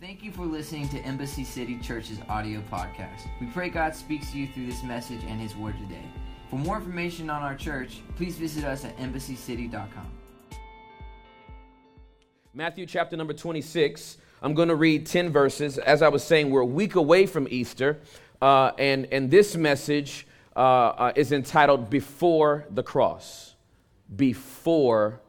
Thank 0.00 0.22
you 0.22 0.32
for 0.32 0.46
listening 0.46 0.88
to 0.88 0.98
Embassy 1.00 1.44
City 1.44 1.78
Church's 1.78 2.16
audio 2.30 2.62
podcast. 2.72 3.28
We 3.38 3.48
pray 3.48 3.68
God 3.68 3.94
speaks 3.94 4.32
to 4.32 4.38
you 4.38 4.46
through 4.46 4.64
this 4.64 4.82
message 4.82 5.20
and 5.28 5.38
His 5.38 5.54
Word 5.54 5.76
today. 5.76 6.02
For 6.48 6.58
more 6.58 6.78
information 6.78 7.28
on 7.28 7.42
our 7.42 7.54
church, 7.54 8.00
please 8.16 8.36
visit 8.36 8.64
us 8.64 8.86
at 8.86 8.96
embassycity.com. 8.96 10.10
Matthew 12.54 12.86
chapter 12.86 13.14
number 13.14 13.34
26. 13.34 14.16
I'm 14.40 14.54
going 14.54 14.68
to 14.68 14.74
read 14.74 15.04
10 15.04 15.32
verses. 15.32 15.76
As 15.76 16.00
I 16.00 16.08
was 16.08 16.24
saying, 16.24 16.48
we're 16.48 16.62
a 16.62 16.64
week 16.64 16.94
away 16.94 17.26
from 17.26 17.46
Easter, 17.50 18.00
uh, 18.40 18.72
and, 18.78 19.06
and 19.12 19.30
this 19.30 19.54
message 19.54 20.26
uh, 20.56 20.60
uh, 20.60 21.12
is 21.14 21.30
entitled 21.30 21.90
Before 21.90 22.64
the 22.70 22.82
Cross. 22.82 23.54
Before 24.16 25.20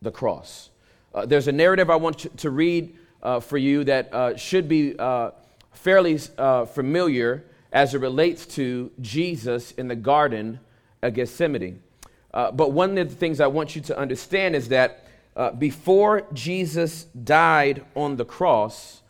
the 0.00 0.10
Cross. 0.10 0.70
Uh, 1.14 1.24
there's 1.24 1.46
a 1.46 1.52
narrative 1.52 1.88
I 1.88 1.94
want 1.94 2.36
to 2.36 2.50
read 2.50 2.98
uh, 3.22 3.40
for 3.40 3.58
you 3.58 3.84
that 3.84 4.12
uh, 4.12 4.36
should 4.36 4.68
be 4.68 4.98
uh, 4.98 5.30
fairly 5.72 6.18
uh, 6.38 6.64
familiar 6.66 7.44
as 7.72 7.94
it 7.94 7.98
relates 7.98 8.46
to 8.46 8.90
Jesus 9.00 9.72
in 9.72 9.88
the 9.88 9.96
Garden 9.96 10.60
of 11.02 11.14
Gethsemane. 11.14 11.82
Uh, 12.34 12.50
but 12.50 12.72
one 12.72 12.98
of 12.98 13.08
the 13.08 13.14
things 13.14 13.40
I 13.40 13.46
want 13.46 13.76
you 13.76 13.82
to 13.82 13.98
understand 13.98 14.56
is 14.56 14.68
that 14.68 15.06
before 15.58 16.26
Jesus 16.34 17.04
died 17.04 17.84
on 17.94 18.16
the 18.16 18.24
cross, 18.24 19.00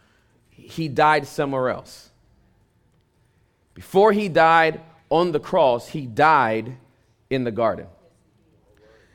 he 0.51 0.87
died 0.87 1.27
somewhere 1.27 1.71
else. 1.71 2.11
Before 3.75 4.13
he 4.13 4.29
died 4.29 4.81
on 5.11 5.33
the 5.33 5.41
cross, 5.41 5.89
he 5.89 6.07
died 6.07 6.77
in 7.31 7.43
the 7.45 7.51
garden. 7.51 7.87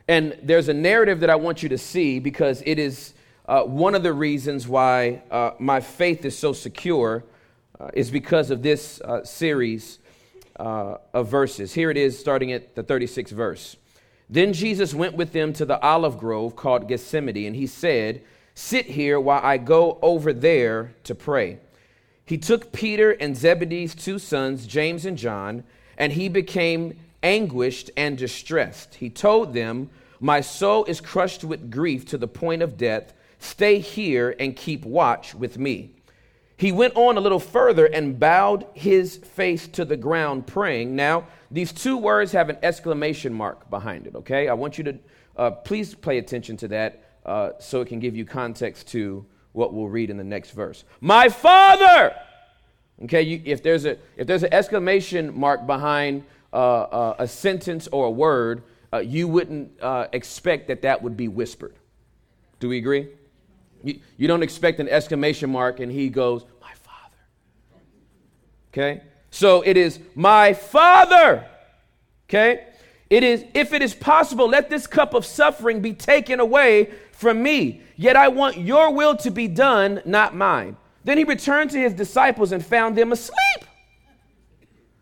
And 0.06 0.38
there's 0.42 0.68
a 0.68 0.74
narrative 0.74 1.20
that 1.20 1.30
I 1.30 1.36
want 1.36 1.62
you 1.62 1.68
to 1.70 1.78
see 1.78 2.18
because 2.18 2.62
it 2.66 2.78
is 2.78 3.14
uh, 3.48 3.62
one 3.62 3.94
of 3.94 4.02
the 4.02 4.12
reasons 4.12 4.68
why 4.68 5.22
uh, 5.30 5.52
my 5.58 5.80
faith 5.80 6.24
is 6.26 6.36
so 6.38 6.52
secure 6.52 7.24
uh, 7.80 7.88
is 7.94 8.10
because 8.10 8.50
of 8.50 8.62
this 8.62 9.00
uh, 9.00 9.24
series 9.24 9.98
uh, 10.60 10.98
of 11.14 11.28
verses. 11.28 11.72
Here 11.72 11.90
it 11.90 11.96
is, 11.96 12.18
starting 12.18 12.52
at 12.52 12.74
the 12.74 12.84
36th 12.84 13.30
verse. 13.30 13.76
Then 14.28 14.52
Jesus 14.52 14.92
went 14.92 15.14
with 15.14 15.32
them 15.32 15.54
to 15.54 15.64
the 15.64 15.80
olive 15.80 16.18
grove 16.18 16.56
called 16.56 16.88
Gethsemane, 16.88 17.46
and 17.46 17.56
he 17.56 17.66
said, 17.66 18.22
Sit 18.54 18.84
here 18.84 19.18
while 19.18 19.40
I 19.42 19.56
go 19.56 19.98
over 20.02 20.34
there 20.34 20.92
to 21.04 21.14
pray. 21.14 21.58
He 22.26 22.36
took 22.36 22.70
Peter 22.72 23.12
and 23.12 23.34
Zebedee's 23.34 23.94
two 23.94 24.18
sons, 24.18 24.66
James 24.66 25.06
and 25.06 25.16
John, 25.16 25.64
and 25.96 26.12
he 26.12 26.28
became 26.28 26.98
anguished 27.22 27.90
and 27.96 28.18
distressed. 28.18 28.96
He 28.96 29.08
told 29.08 29.54
them, 29.54 29.88
My 30.20 30.42
soul 30.42 30.84
is 30.84 31.00
crushed 31.00 31.44
with 31.44 31.70
grief 31.70 32.04
to 32.06 32.18
the 32.18 32.28
point 32.28 32.60
of 32.60 32.76
death. 32.76 33.14
Stay 33.38 33.78
here 33.78 34.34
and 34.38 34.56
keep 34.56 34.84
watch 34.84 35.34
with 35.34 35.58
me. 35.58 35.90
He 36.56 36.72
went 36.72 36.96
on 36.96 37.16
a 37.16 37.20
little 37.20 37.38
further 37.38 37.86
and 37.86 38.18
bowed 38.18 38.66
his 38.74 39.16
face 39.16 39.68
to 39.68 39.84
the 39.84 39.96
ground, 39.96 40.46
praying. 40.46 40.96
Now, 40.96 41.28
these 41.52 41.72
two 41.72 41.96
words 41.96 42.32
have 42.32 42.50
an 42.50 42.58
exclamation 42.64 43.32
mark 43.32 43.70
behind 43.70 44.08
it, 44.08 44.16
okay? 44.16 44.48
I 44.48 44.54
want 44.54 44.76
you 44.76 44.84
to 44.84 44.98
uh, 45.36 45.50
please 45.52 45.94
pay 45.94 46.18
attention 46.18 46.56
to 46.56 46.68
that 46.68 47.04
uh, 47.24 47.50
so 47.60 47.80
it 47.80 47.86
can 47.86 48.00
give 48.00 48.16
you 48.16 48.24
context 48.24 48.88
to 48.88 49.24
what 49.52 49.72
we'll 49.72 49.88
read 49.88 50.10
in 50.10 50.16
the 50.16 50.24
next 50.24 50.50
verse. 50.50 50.84
My 51.00 51.28
Father! 51.28 52.14
Okay, 53.04 53.22
you, 53.22 53.40
if, 53.44 53.62
there's 53.62 53.84
a, 53.84 53.96
if 54.16 54.26
there's 54.26 54.42
an 54.42 54.52
exclamation 54.52 55.38
mark 55.38 55.64
behind 55.64 56.24
uh, 56.52 56.56
uh 56.56 57.16
a 57.20 57.28
sentence 57.28 57.86
or 57.92 58.06
a 58.06 58.10
word, 58.10 58.64
uh, 58.92 58.98
you 58.98 59.28
wouldn't 59.28 59.80
uh, 59.80 60.08
expect 60.12 60.66
that 60.68 60.82
that 60.82 61.02
would 61.02 61.16
be 61.16 61.28
whispered. 61.28 61.76
Do 62.58 62.68
we 62.68 62.78
agree? 62.78 63.08
You, 63.82 64.00
you 64.16 64.28
don't 64.28 64.42
expect 64.42 64.80
an 64.80 64.88
exclamation 64.88 65.50
mark 65.50 65.80
and 65.80 65.90
he 65.90 66.08
goes, 66.08 66.44
My 66.60 66.72
father. 66.82 67.16
Okay? 68.72 69.02
So 69.30 69.62
it 69.62 69.76
is, 69.76 70.00
My 70.14 70.54
father. 70.54 71.46
Okay? 72.28 72.66
It 73.10 73.22
is, 73.22 73.44
if 73.54 73.72
it 73.72 73.80
is 73.80 73.94
possible, 73.94 74.48
let 74.48 74.68
this 74.68 74.86
cup 74.86 75.14
of 75.14 75.24
suffering 75.24 75.80
be 75.80 75.94
taken 75.94 76.40
away 76.40 76.90
from 77.12 77.42
me. 77.42 77.82
Yet 77.96 78.16
I 78.16 78.28
want 78.28 78.58
your 78.58 78.92
will 78.92 79.16
to 79.18 79.30
be 79.30 79.48
done, 79.48 80.02
not 80.04 80.34
mine. 80.34 80.76
Then 81.04 81.16
he 81.16 81.24
returned 81.24 81.70
to 81.70 81.78
his 81.78 81.94
disciples 81.94 82.52
and 82.52 82.64
found 82.64 82.96
them 82.96 83.12
asleep. 83.12 83.64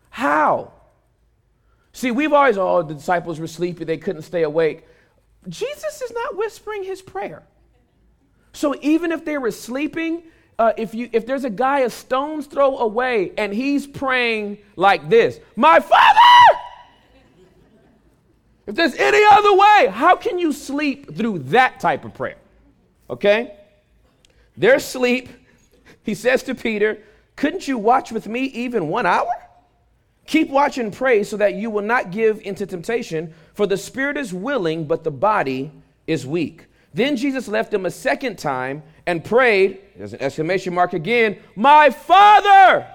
How? 0.09 0.71
See, 1.91 2.11
we've 2.11 2.31
always, 2.31 2.57
oh, 2.57 2.81
the 2.81 2.93
disciples 2.93 3.39
were 3.39 3.47
sleepy, 3.47 3.83
they 3.83 3.97
couldn't 3.97 4.21
stay 4.21 4.43
awake. 4.43 4.85
Jesus 5.49 6.01
is 6.01 6.11
not 6.11 6.37
whispering 6.37 6.83
his 6.83 7.01
prayer. 7.01 7.43
So 8.57 8.73
even 8.81 9.11
if 9.11 9.23
they 9.23 9.37
were 9.37 9.51
sleeping, 9.51 10.23
uh, 10.57 10.73
if, 10.77 10.95
you, 10.95 11.11
if 11.13 11.27
there's 11.27 11.43
a 11.43 11.49
guy 11.49 11.81
a 11.81 11.91
stone's 11.91 12.47
throw 12.47 12.79
away 12.79 13.31
and 13.37 13.53
he's 13.53 13.85
praying 13.85 14.57
like 14.75 15.09
this, 15.09 15.39
My 15.55 15.79
Father! 15.79 16.19
If 18.65 18.73
there's 18.73 18.95
any 18.95 19.23
other 19.31 19.53
way, 19.53 19.91
how 19.93 20.15
can 20.15 20.39
you 20.39 20.51
sleep 20.51 21.15
through 21.15 21.39
that 21.49 21.79
type 21.79 22.03
of 22.03 22.15
prayer? 22.15 22.37
Okay? 23.11 23.55
They're 24.57 24.77
asleep. 24.77 25.29
He 26.01 26.15
says 26.15 26.41
to 26.43 26.55
Peter, 26.55 26.97
Couldn't 27.35 27.67
you 27.67 27.77
watch 27.77 28.11
with 28.11 28.27
me 28.27 28.45
even 28.45 28.87
one 28.87 29.05
hour? 29.05 29.29
Keep 30.25 30.49
watch 30.49 30.79
and 30.79 30.91
pray 30.91 31.23
so 31.23 31.37
that 31.37 31.53
you 31.53 31.69
will 31.69 31.83
not 31.83 32.09
give 32.09 32.41
into 32.41 32.65
temptation, 32.65 33.35
for 33.53 33.67
the 33.67 33.77
spirit 33.77 34.17
is 34.17 34.33
willing, 34.33 34.85
but 34.85 35.03
the 35.03 35.11
body 35.11 35.71
is 36.07 36.25
weak. 36.25 36.66
Then 36.93 37.15
Jesus 37.15 37.47
left 37.47 37.71
them 37.71 37.85
a 37.85 37.91
second 37.91 38.37
time 38.37 38.83
and 39.05 39.23
prayed, 39.23 39.79
there's 39.95 40.13
an 40.13 40.21
exclamation 40.21 40.73
mark 40.73 40.93
again, 40.93 41.37
My 41.55 41.89
Father, 41.89 42.87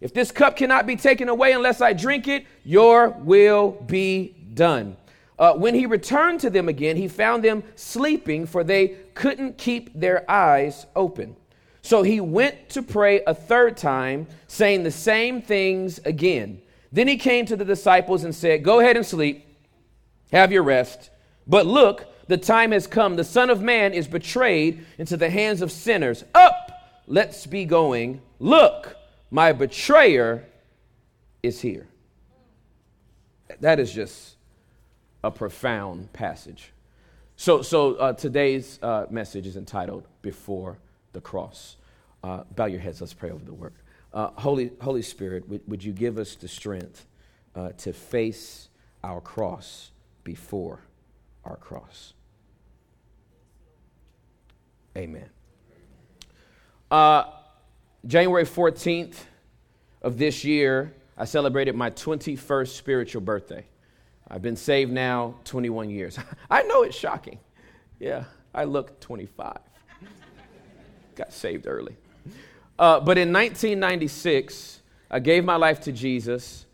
if 0.00 0.14
this 0.14 0.30
cup 0.32 0.56
cannot 0.56 0.86
be 0.86 0.96
taken 0.96 1.28
away 1.28 1.52
unless 1.52 1.80
I 1.80 1.92
drink 1.92 2.26
it, 2.28 2.46
your 2.64 3.10
will 3.10 3.72
be 3.86 4.34
done. 4.54 4.96
Uh, 5.38 5.54
when 5.54 5.74
he 5.74 5.86
returned 5.86 6.40
to 6.40 6.50
them 6.50 6.68
again, 6.68 6.96
he 6.96 7.08
found 7.08 7.42
them 7.42 7.62
sleeping, 7.74 8.46
for 8.46 8.62
they 8.62 8.88
couldn't 9.14 9.56
keep 9.56 9.98
their 9.98 10.30
eyes 10.30 10.86
open. 10.94 11.34
So 11.82 12.02
he 12.02 12.20
went 12.20 12.68
to 12.70 12.82
pray 12.82 13.22
a 13.26 13.34
third 13.34 13.76
time, 13.76 14.26
saying 14.48 14.82
the 14.82 14.90
same 14.90 15.40
things 15.40 15.98
again. 16.04 16.60
Then 16.92 17.08
he 17.08 17.16
came 17.16 17.46
to 17.46 17.56
the 17.56 17.64
disciples 17.64 18.24
and 18.24 18.34
said, 18.34 18.62
Go 18.62 18.80
ahead 18.80 18.96
and 18.96 19.06
sleep, 19.06 19.46
have 20.30 20.52
your 20.52 20.62
rest. 20.62 21.10
But 21.46 21.66
look, 21.66 22.06
the 22.30 22.38
time 22.38 22.70
has 22.70 22.86
come. 22.86 23.16
The 23.16 23.24
Son 23.24 23.50
of 23.50 23.60
Man 23.60 23.92
is 23.92 24.06
betrayed 24.06 24.86
into 24.98 25.16
the 25.16 25.28
hands 25.28 25.62
of 25.62 25.72
sinners. 25.72 26.24
Up, 26.32 27.02
let's 27.08 27.44
be 27.44 27.64
going. 27.64 28.22
Look, 28.38 28.96
my 29.32 29.52
betrayer 29.52 30.46
is 31.42 31.60
here. 31.60 31.88
That 33.58 33.80
is 33.80 33.92
just 33.92 34.36
a 35.24 35.32
profound 35.32 36.12
passage. 36.12 36.72
So, 37.34 37.62
so 37.62 37.96
uh, 37.96 38.12
today's 38.12 38.78
uh, 38.80 39.06
message 39.10 39.48
is 39.48 39.56
entitled 39.56 40.06
Before 40.22 40.78
the 41.12 41.20
Cross. 41.20 41.78
Uh, 42.22 42.44
bow 42.54 42.66
your 42.66 42.78
heads, 42.78 43.00
let's 43.00 43.12
pray 43.12 43.32
over 43.32 43.44
the 43.44 43.54
word. 43.54 43.72
Uh, 44.14 44.28
Holy, 44.36 44.70
Holy 44.80 45.02
Spirit, 45.02 45.48
would, 45.48 45.62
would 45.66 45.82
you 45.82 45.92
give 45.92 46.16
us 46.16 46.36
the 46.36 46.46
strength 46.46 47.06
uh, 47.56 47.70
to 47.78 47.92
face 47.92 48.68
our 49.02 49.20
cross 49.20 49.90
before 50.22 50.78
our 51.44 51.56
cross? 51.56 52.12
Amen. 54.96 55.28
Uh, 56.90 57.24
January 58.06 58.44
14th 58.44 59.14
of 60.02 60.18
this 60.18 60.44
year, 60.44 60.92
I 61.16 61.24
celebrated 61.26 61.76
my 61.76 61.90
21st 61.90 62.68
spiritual 62.68 63.20
birthday. 63.22 63.64
I've 64.28 64.42
been 64.42 64.56
saved 64.56 64.92
now 64.92 65.36
21 65.44 65.90
years. 65.90 66.18
I 66.50 66.62
know 66.62 66.82
it's 66.82 66.96
shocking. 66.96 67.38
Yeah, 68.00 68.24
I 68.54 68.64
look 68.64 68.98
25. 69.00 69.58
Got 71.14 71.32
saved 71.32 71.66
early. 71.68 71.96
Uh, 72.78 72.98
but 72.98 73.18
in 73.18 73.32
1996, 73.32 74.80
I 75.10 75.20
gave 75.20 75.44
my 75.44 75.56
life 75.56 75.80
to 75.82 75.92
Jesus, 75.92 76.64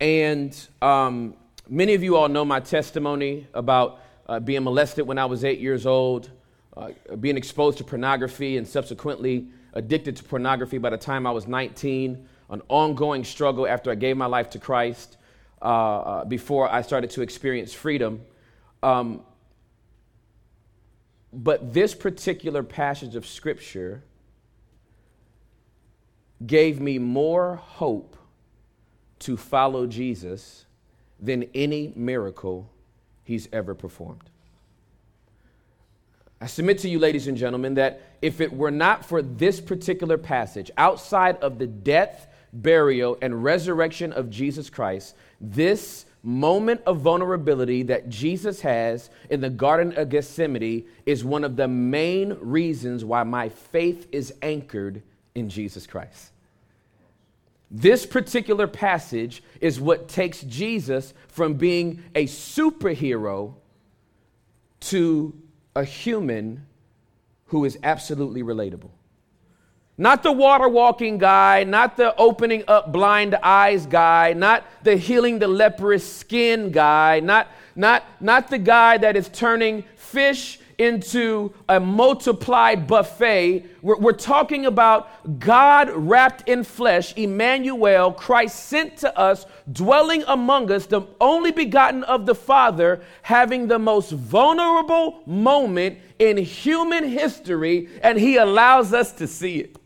and 0.00 0.54
um, 0.82 1.34
many 1.68 1.94
of 1.94 2.02
you 2.02 2.16
all 2.16 2.28
know 2.28 2.44
my 2.44 2.60
testimony 2.60 3.46
about 3.54 4.00
uh, 4.26 4.40
being 4.40 4.64
molested 4.64 5.06
when 5.06 5.16
I 5.18 5.26
was 5.26 5.44
eight 5.44 5.60
years 5.60 5.86
old 5.86 6.30
uh, 6.76 6.90
being 7.20 7.36
exposed 7.36 7.78
to 7.78 7.84
pornography 7.84 8.56
and 8.56 8.66
subsequently 8.66 9.46
addicted 9.74 10.16
to 10.16 10.24
pornography 10.24 10.78
by 10.78 10.90
the 10.90 10.96
time 10.96 11.26
I 11.26 11.30
was 11.30 11.46
19, 11.46 12.26
an 12.50 12.62
ongoing 12.68 13.24
struggle 13.24 13.66
after 13.66 13.90
I 13.90 13.94
gave 13.94 14.16
my 14.16 14.26
life 14.26 14.50
to 14.50 14.58
Christ 14.58 15.16
uh, 15.62 15.64
uh, 15.64 16.24
before 16.24 16.70
I 16.70 16.82
started 16.82 17.10
to 17.10 17.22
experience 17.22 17.72
freedom. 17.72 18.22
Um, 18.82 19.22
but 21.32 21.72
this 21.72 21.94
particular 21.94 22.62
passage 22.62 23.16
of 23.16 23.26
Scripture 23.26 24.04
gave 26.46 26.80
me 26.80 26.98
more 26.98 27.56
hope 27.56 28.16
to 29.20 29.36
follow 29.36 29.86
Jesus 29.86 30.66
than 31.18 31.44
any 31.54 31.92
miracle 31.96 32.70
he's 33.24 33.48
ever 33.52 33.74
performed. 33.74 34.30
I 36.44 36.46
submit 36.46 36.80
to 36.80 36.90
you, 36.90 36.98
ladies 36.98 37.26
and 37.26 37.38
gentlemen, 37.38 37.72
that 37.76 38.02
if 38.20 38.42
it 38.42 38.52
were 38.52 38.70
not 38.70 39.06
for 39.06 39.22
this 39.22 39.62
particular 39.62 40.18
passage, 40.18 40.70
outside 40.76 41.38
of 41.38 41.58
the 41.58 41.66
death, 41.66 42.28
burial, 42.52 43.16
and 43.22 43.42
resurrection 43.42 44.12
of 44.12 44.28
Jesus 44.28 44.68
Christ, 44.68 45.16
this 45.40 46.04
moment 46.22 46.82
of 46.84 47.00
vulnerability 47.00 47.84
that 47.84 48.10
Jesus 48.10 48.60
has 48.60 49.08
in 49.30 49.40
the 49.40 49.48
Garden 49.48 49.96
of 49.96 50.10
Gethsemane 50.10 50.84
is 51.06 51.24
one 51.24 51.44
of 51.44 51.56
the 51.56 51.66
main 51.66 52.36
reasons 52.40 53.06
why 53.06 53.22
my 53.22 53.48
faith 53.48 54.06
is 54.12 54.34
anchored 54.42 55.02
in 55.34 55.48
Jesus 55.48 55.86
Christ. 55.86 56.30
This 57.70 58.04
particular 58.04 58.66
passage 58.66 59.42
is 59.62 59.80
what 59.80 60.08
takes 60.08 60.42
Jesus 60.42 61.14
from 61.28 61.54
being 61.54 62.02
a 62.14 62.26
superhero 62.26 63.54
to 64.80 65.32
a 65.76 65.84
human 65.84 66.66
who 67.46 67.64
is 67.64 67.78
absolutely 67.82 68.42
relatable. 68.42 68.90
Not 69.96 70.24
the 70.24 70.32
water 70.32 70.68
walking 70.68 71.18
guy, 71.18 71.62
not 71.64 71.96
the 71.96 72.16
opening 72.16 72.64
up 72.66 72.92
blind 72.92 73.36
eyes 73.36 73.86
guy, 73.86 74.32
not 74.32 74.64
the 74.82 74.96
healing 74.96 75.38
the 75.38 75.46
leprous 75.46 76.10
skin 76.10 76.72
guy, 76.72 77.20
not, 77.20 77.48
not, 77.76 78.04
not 78.20 78.48
the 78.48 78.58
guy 78.58 78.98
that 78.98 79.16
is 79.16 79.28
turning 79.28 79.84
fish 79.96 80.58
into 80.78 81.52
a 81.68 81.78
multiplied 81.78 82.86
buffet. 82.86 83.64
We're, 83.82 83.98
we're, 83.98 84.12
talking 84.12 84.66
about 84.66 85.38
God 85.38 85.90
wrapped 85.90 86.48
in 86.48 86.64
flesh, 86.64 87.14
Emmanuel, 87.16 88.12
Christ 88.12 88.66
sent 88.66 88.96
to 88.98 89.18
us, 89.18 89.46
dwelling 89.70 90.24
among 90.26 90.70
us, 90.70 90.86
the 90.86 91.02
only 91.20 91.50
begotten 91.50 92.04
of 92.04 92.26
the 92.26 92.34
Father, 92.34 93.02
having 93.22 93.68
the 93.68 93.78
most 93.78 94.12
vulnerable 94.12 95.22
moment 95.26 95.98
in 96.18 96.36
human 96.36 97.04
history, 97.08 97.88
and 98.02 98.18
He 98.18 98.36
allows 98.36 98.92
us 98.92 99.12
to 99.12 99.26
see 99.26 99.58
it. 99.58 99.76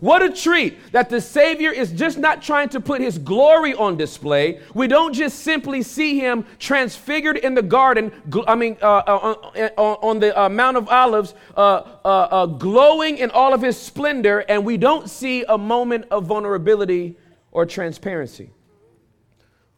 What 0.00 0.22
a 0.22 0.30
treat 0.30 0.92
that 0.92 1.08
the 1.08 1.20
Savior 1.20 1.70
is 1.70 1.92
just 1.92 2.18
not 2.18 2.42
trying 2.42 2.68
to 2.70 2.80
put 2.80 3.00
his 3.00 3.18
glory 3.18 3.74
on 3.74 3.96
display. 3.96 4.60
We 4.74 4.88
don't 4.88 5.12
just 5.12 5.40
simply 5.40 5.82
see 5.82 6.18
him 6.18 6.44
transfigured 6.58 7.38
in 7.38 7.54
the 7.54 7.62
garden, 7.62 8.12
I 8.46 8.54
mean, 8.54 8.76
uh, 8.82 8.86
uh, 8.86 9.34
uh, 9.54 9.68
uh, 9.76 9.82
on 10.02 10.20
the 10.20 10.38
uh, 10.38 10.48
Mount 10.48 10.76
of 10.76 10.88
Olives, 10.88 11.34
uh, 11.56 12.46
glowing 12.46 13.18
in 13.18 13.30
all 13.30 13.54
of 13.54 13.62
his 13.62 13.78
splendor, 13.78 14.40
and 14.48 14.64
we 14.64 14.76
don't 14.76 15.08
see 15.08 15.44
a 15.48 15.58
moment 15.58 16.06
of 16.10 16.26
vulnerability 16.26 17.16
or 17.50 17.64
transparency. 17.64 18.50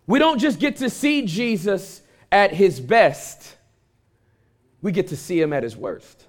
We 0.07 0.19
don't 0.19 0.39
just 0.39 0.59
get 0.59 0.77
to 0.77 0.91
see 0.91 1.27
Jesus 1.27 2.03
at 2.31 2.53
his 2.53 2.81
best, 2.81 3.57
we 4.83 4.93
get 4.93 5.09
to 5.09 5.17
see 5.17 5.41
him 5.41 5.53
at 5.53 5.63
his 5.63 5.77
worst. 5.77 6.28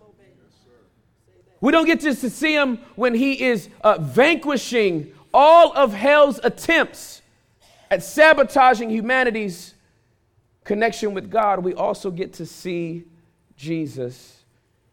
We 1.61 1.71
don't 1.71 1.85
get 1.85 1.99
to 2.01 2.13
see 2.13 2.53
him 2.53 2.79
when 2.95 3.13
he 3.13 3.43
is 3.43 3.69
uh, 3.81 3.97
vanquishing 3.99 5.13
all 5.33 5.73
of 5.73 5.93
hell's 5.93 6.39
attempts 6.43 7.21
at 7.91 8.03
sabotaging 8.03 8.89
humanity's 8.89 9.73
connection 10.63 11.13
with 11.13 11.29
God. 11.29 11.63
We 11.63 11.73
also 11.73 12.11
get 12.11 12.33
to 12.33 12.45
see 12.45 13.05
Jesus 13.57 14.43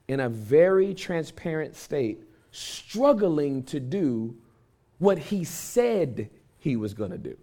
in 0.09 0.21
a 0.21 0.29
very 0.29 0.95
transparent 0.95 1.77
state, 1.77 2.23
struggling 2.51 3.63
to 3.65 3.81
do 3.81 4.37
what 4.99 5.19
he 5.19 5.45
said 5.45 6.31
he 6.59 6.77
was 6.77 6.95
going 6.95 7.11
to 7.11 7.19
do. 7.19 7.37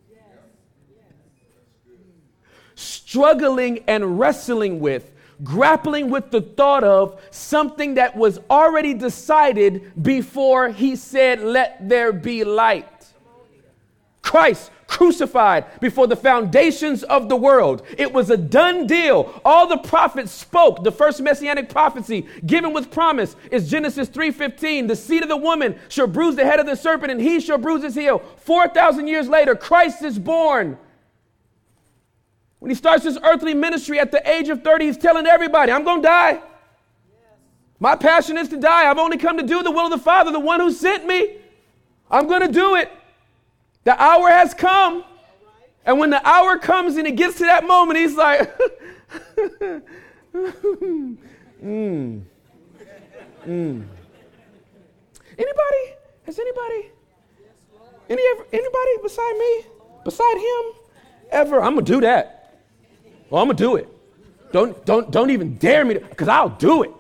Struggling 2.76 3.84
and 3.88 4.20
wrestling 4.20 4.80
with 4.80 5.13
grappling 5.44 6.10
with 6.10 6.32
the 6.32 6.42
thought 6.42 6.84
of 6.84 7.22
something 7.32 7.96
that 7.96 8.16
was 8.16 8.40
already 8.50 8.94
decided 8.94 9.92
before 10.02 10.70
he 10.70 10.96
said, 10.96 11.42
Let 11.42 11.90
there 11.90 12.14
be 12.14 12.44
light. 12.44 12.88
Christ 14.22 14.72
crucified 14.88 15.66
before 15.82 16.08
the 16.08 16.16
foundations 16.16 17.04
of 17.04 17.28
the 17.28 17.36
world. 17.36 17.84
It 17.98 18.14
was 18.14 18.30
a 18.30 18.38
done 18.38 18.86
deal. 18.86 19.42
All 19.44 19.68
the 19.68 19.78
prophets 19.78 20.32
spoke. 20.32 20.84
The 20.84 20.92
first 20.92 21.20
messianic 21.20 21.70
prophecy 21.70 22.28
given 22.46 22.74
with 22.74 22.92
promise 22.92 23.36
is 23.52 23.70
Genesis 23.70 24.08
3:15. 24.10 24.88
The 24.88 24.96
seed 24.96 25.24
of 25.24 25.30
the 25.30 25.38
woman 25.38 25.76
shall 25.90 26.08
bruise 26.08 26.36
the 26.36 26.46
head 26.46 26.60
of 26.60 26.68
the 26.68 26.76
serpent 26.76 27.12
and 27.12 27.20
he 27.20 27.40
shall 27.40 27.58
bruise 27.58 27.84
his 27.84 27.96
heel. 27.96 28.22
4000 28.38 29.08
years 29.08 29.28
later 29.28 29.56
Christ 29.56 30.04
is 30.04 30.20
born. 30.20 30.78
When 32.64 32.70
he 32.70 32.76
starts 32.76 33.04
his 33.04 33.20
earthly 33.22 33.54
ministry 33.54 34.00
at 34.00 34.14
the 34.14 34.26
age 34.26 34.48
of 34.48 34.64
30, 34.64 34.86
he's 34.86 34.98
telling 34.98 35.28
everybody, 35.28 35.70
I'm 35.70 35.84
going 35.84 36.02
to 36.02 36.08
die. 36.08 36.42
My 37.78 37.98
passion 37.98 38.38
is 38.38 38.48
to 38.48 38.58
die. 38.58 38.90
I've 38.90 38.98
only 38.98 39.18
come 39.18 39.36
to 39.38 39.44
do 39.44 39.64
the 39.64 39.70
will 39.70 39.88
of 39.88 39.92
the 39.92 39.98
Father, 39.98 40.32
the 40.32 40.40
one 40.40 40.62
who 40.62 40.72
sent 40.72 41.06
me. 41.06 41.40
I'm 42.10 42.26
going 42.26 42.40
to 42.40 42.48
do 42.48 42.76
it. 42.76 42.90
The 43.84 44.02
hour 44.02 44.30
has 44.30 44.54
come. 44.54 45.04
And 45.86 46.00
when 46.00 46.10
the 46.10 46.26
hour 46.26 46.58
comes 46.58 46.96
and 46.96 47.06
it 47.06 47.18
gets 47.18 47.38
to 47.40 47.44
that 47.44 47.68
moment, 47.68 48.00
he's 48.00 48.16
like, 48.16 48.58
mm. 49.52 51.18
Mm. 51.62 52.24
Anybody? 55.38 55.84
Has 56.26 56.40
anybody? 56.40 56.92
Any, 58.10 58.24
anybody 58.54 58.92
beside 59.02 59.38
me? 59.38 59.66
Beside 60.06 60.38
him? 60.38 60.62
Ever? 61.30 61.62
I'm 61.62 61.74
going 61.74 61.84
to 61.84 61.92
do 61.92 62.00
that. 62.00 62.40
Well, 63.30 63.42
I'm 63.42 63.48
gonna 63.48 63.58
do 63.58 63.76
it. 63.76 63.88
Don't 64.52 64.86
don't 64.86 65.12
don't 65.12 65.30
even 65.32 65.56
dare 65.58 65.84
me 65.84 65.96
to, 65.96 66.00
because 66.00 66.28
I'll 66.28 66.50
do 66.50 66.84
it. 66.84 66.92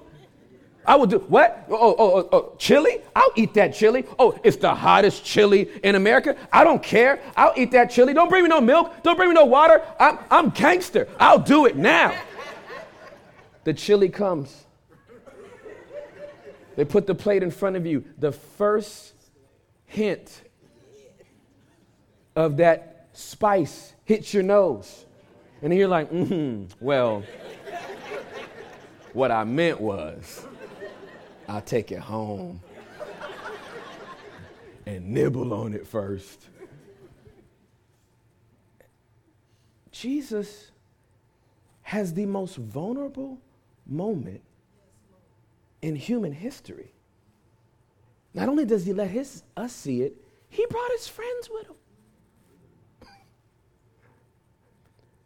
I 0.85 0.95
will 0.95 1.05
do 1.05 1.19
what? 1.19 1.65
Oh, 1.69 1.77
oh, 1.77 1.95
oh, 1.97 2.17
oh, 2.17 2.29
oh, 2.33 2.55
chili? 2.57 2.99
I'll 3.15 3.31
eat 3.35 3.53
that 3.53 3.73
chili. 3.73 4.05
Oh, 4.19 4.37
it's 4.43 4.57
the 4.57 4.75
hottest 4.75 5.23
chili 5.23 5.69
in 5.81 5.95
America. 5.95 6.35
I 6.51 6.63
don't 6.65 6.83
care. 6.83 7.21
I'll 7.37 7.53
eat 7.55 7.71
that 7.71 7.89
chili. 7.89 8.13
Don't 8.13 8.27
bring 8.27 8.43
me 8.43 8.49
no 8.49 8.59
milk. 8.59 9.01
Don't 9.01 9.15
bring 9.15 9.29
me 9.29 9.35
no 9.35 9.45
water. 9.45 9.81
I'm, 9.97 10.19
I'm 10.29 10.49
gangster. 10.49 11.07
I'll 11.19 11.39
do 11.39 11.67
it 11.67 11.77
now. 11.77 12.13
The 13.63 13.73
chili 13.73 14.09
comes. 14.09 14.65
They 16.75 16.83
put 16.83 17.07
the 17.07 17.15
plate 17.15 17.43
in 17.43 17.51
front 17.51 17.77
of 17.77 17.85
you. 17.85 18.03
The 18.17 18.33
first 18.33 19.13
hint 19.85 20.41
of 22.35 22.57
that 22.57 23.07
spice 23.13 23.93
hits 24.03 24.33
your 24.33 24.43
nose. 24.43 25.05
And 25.63 25.73
you're 25.73 25.87
like, 25.87 26.11
mm 26.11 26.69
well, 26.81 27.23
what 29.13 29.31
I 29.31 29.45
meant 29.45 29.79
was, 29.79 30.45
I'll 31.47 31.61
take 31.61 31.93
it 31.93 31.99
home 31.99 32.59
and 34.85 35.09
nibble 35.09 35.53
on 35.53 35.73
it 35.73 35.87
first. 35.87 36.49
Jesus 39.93 40.71
has 41.83 42.13
the 42.13 42.25
most 42.25 42.57
vulnerable 42.57 43.39
moment 43.87 44.41
in 45.81 45.95
human 45.95 46.33
history. 46.33 46.91
Not 48.33 48.49
only 48.49 48.65
does 48.65 48.85
he 48.85 48.91
let 48.91 49.09
his, 49.09 49.43
us 49.55 49.71
see 49.71 50.01
it, 50.01 50.17
he 50.49 50.65
brought 50.65 50.91
his 50.91 51.07
friends 51.07 51.49
with 51.49 51.67
him. 51.67 51.75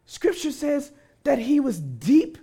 Scripture 0.08 0.52
says 0.52 0.90
that 1.24 1.38
he 1.38 1.60
was 1.60 1.78
deep 1.78 2.38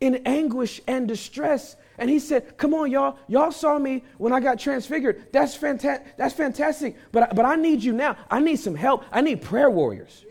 in 0.00 0.16
anguish 0.26 0.80
and 0.88 1.06
distress. 1.06 1.76
And 1.96 2.10
he 2.10 2.18
said, 2.18 2.58
Come 2.58 2.74
on, 2.74 2.90
y'all. 2.90 3.18
Y'all 3.28 3.52
saw 3.52 3.78
me 3.78 4.02
when 4.18 4.32
I 4.32 4.40
got 4.40 4.58
transfigured. 4.58 5.28
That's, 5.32 5.56
fanta- 5.56 6.04
that's 6.18 6.34
fantastic. 6.34 6.96
But, 7.12 7.36
but 7.36 7.44
I 7.44 7.54
need 7.54 7.84
you 7.84 7.92
now. 7.92 8.16
I 8.28 8.40
need 8.40 8.56
some 8.56 8.74
help. 8.74 9.04
I 9.12 9.20
need 9.20 9.42
prayer 9.42 9.70
warriors. 9.70 10.24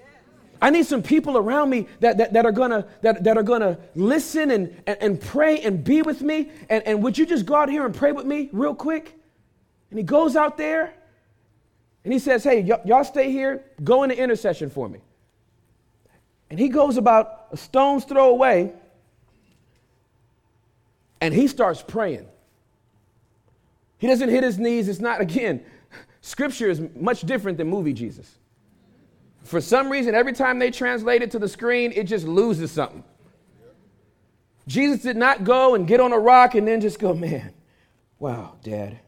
I 0.62 0.72
need 0.72 0.86
some 0.86 1.02
people 1.02 1.38
around 1.38 1.70
me 1.70 1.88
that, 2.02 2.18
that, 2.18 2.34
that 2.34 2.46
are 2.46 2.52
gonna 2.52 2.86
that, 3.02 3.24
that 3.24 3.38
are 3.38 3.44
gonna 3.44 3.78
listen 3.96 4.52
and, 4.52 4.76
and, 4.86 4.98
and 5.00 5.22
pray 5.22 5.62
and 5.62 5.86
be 5.86 6.02
with 6.02 6.22
me. 6.22 6.52
And, 6.70 6.84
and 6.86 7.02
would 7.02 7.18
you 7.18 7.26
just 7.26 7.46
go 7.46 7.56
out 7.56 7.70
here 7.70 7.86
and 7.86 7.96
pray 7.96 8.12
with 8.12 8.26
me 8.26 8.50
real 8.52 8.76
quick? 8.76 9.18
And 9.90 9.98
he 9.98 10.04
goes 10.04 10.36
out 10.36 10.58
there 10.58 10.94
and 12.04 12.12
he 12.12 12.20
says, 12.20 12.44
Hey, 12.44 12.62
y- 12.62 12.82
y'all 12.84 13.06
stay 13.06 13.32
here, 13.32 13.64
go 13.86 14.04
into 14.04 14.22
intercession 14.22 14.70
for 14.70 14.90
me. 14.90 15.00
And 16.50 16.60
he 16.60 16.70
goes 16.70 16.98
about 16.98 17.48
a 17.52 17.58
stone's 17.58 18.06
throw 18.06 18.30
away 18.30 18.74
and 21.22 21.34
he 21.34 21.48
starts 21.48 21.82
praying. 21.82 22.28
He 23.98 24.08
doesn't 24.08 24.30
hit 24.30 24.44
his 24.44 24.60
knees. 24.60 24.88
It's 24.88 25.00
not, 25.00 25.22
again, 25.28 25.64
scripture 26.22 26.70
is 26.70 26.82
much 26.96 27.22
different 27.22 27.58
than 27.58 27.68
movie 27.68 27.94
Jesus. 27.94 28.38
For 29.44 29.62
some 29.62 29.90
reason, 29.90 30.16
every 30.16 30.34
time 30.34 30.58
they 30.60 30.72
translate 30.72 31.22
it 31.22 31.32
to 31.32 31.40
the 31.40 31.48
screen, 31.48 31.92
it 31.96 32.06
just 32.06 32.28
loses 32.28 32.72
something. 32.72 33.04
Jesus 34.68 35.04
did 35.04 35.16
not 35.16 35.44
go 35.44 35.76
and 35.76 35.88
get 35.88 36.00
on 36.00 36.12
a 36.12 36.18
rock 36.18 36.56
and 36.56 36.68
then 36.68 36.82
just 36.82 36.98
go, 36.98 37.14
man, 37.14 37.54
wow, 38.18 38.56
dad. 38.64 39.00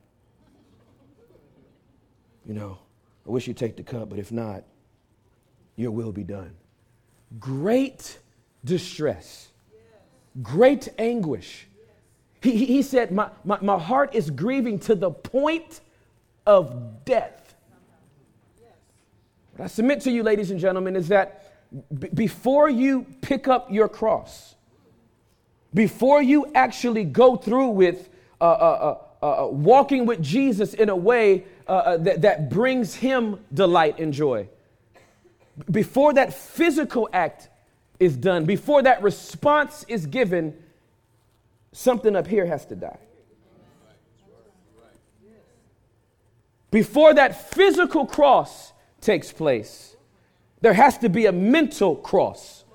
You 2.46 2.54
know, 2.54 2.78
I 3.26 3.32
wish 3.32 3.48
you'd 3.48 3.58
take 3.58 3.76
the 3.76 3.84
cup, 3.84 4.10
but 4.10 4.20
if 4.20 4.32
not, 4.32 4.64
your 5.76 5.90
will 5.90 6.12
be 6.12 6.24
done 6.24 6.56
great 7.40 8.20
distress, 8.64 9.50
great 10.42 10.90
anguish. 10.98 11.68
He, 12.42 12.66
he, 12.66 12.82
said, 12.82 13.12
my, 13.12 13.30
my, 13.44 13.58
my 13.62 13.80
heart 13.80 14.14
is 14.14 14.30
grieving 14.30 14.80
to 14.80 14.96
the 14.96 15.12
point 15.12 15.82
of 16.46 17.04
death. 17.04 17.56
What 19.56 19.66
I 19.66 19.68
submit 19.68 20.02
to 20.02 20.12
you, 20.12 20.24
ladies 20.24 20.52
and 20.52 20.60
gentlemen, 20.60 20.96
is 20.96 21.08
that 21.08 21.54
b- 22.00 22.10
before 22.14 22.70
you 22.70 23.06
pick 23.22 23.48
up 23.48 23.72
your 23.72 23.90
cross, 23.90 24.56
before 25.74 26.22
you 26.22 26.52
actually 26.54 27.04
go 27.04 27.36
through 27.36 27.70
with 27.70 28.10
uh, 28.40 28.44
uh, 28.44 28.98
uh, 29.22 29.26
uh 29.26 29.48
walking 29.48 30.06
with 30.06 30.22
Jesus 30.22 30.76
in 30.76 30.90
a 30.90 30.96
way 30.96 31.44
uh, 31.68 31.72
uh, 31.72 31.98
that, 31.98 32.22
that 32.22 32.50
brings 32.50 32.96
him 32.96 33.40
delight 33.54 34.00
and 34.00 34.14
joy, 34.14 34.48
before 35.72 36.14
that 36.14 36.34
physical 36.34 37.10
act 37.12 37.50
is 38.00 38.16
done, 38.16 38.46
before 38.46 38.84
that 38.84 39.02
response 39.02 39.86
is 39.88 40.06
given, 40.06 40.56
something 41.72 42.16
up 42.16 42.28
here 42.28 42.46
has 42.46 42.66
to 42.68 42.76
die. 42.76 43.00
Before 46.70 47.14
that 47.14 47.50
physical 47.50 48.06
cross 48.06 48.74
takes 49.02 49.32
place, 49.32 49.96
there 50.62 50.74
has 50.74 50.98
to 51.00 51.10
be 51.10 51.26
a 51.26 51.32
mental 51.32 51.96
cross 51.96 52.66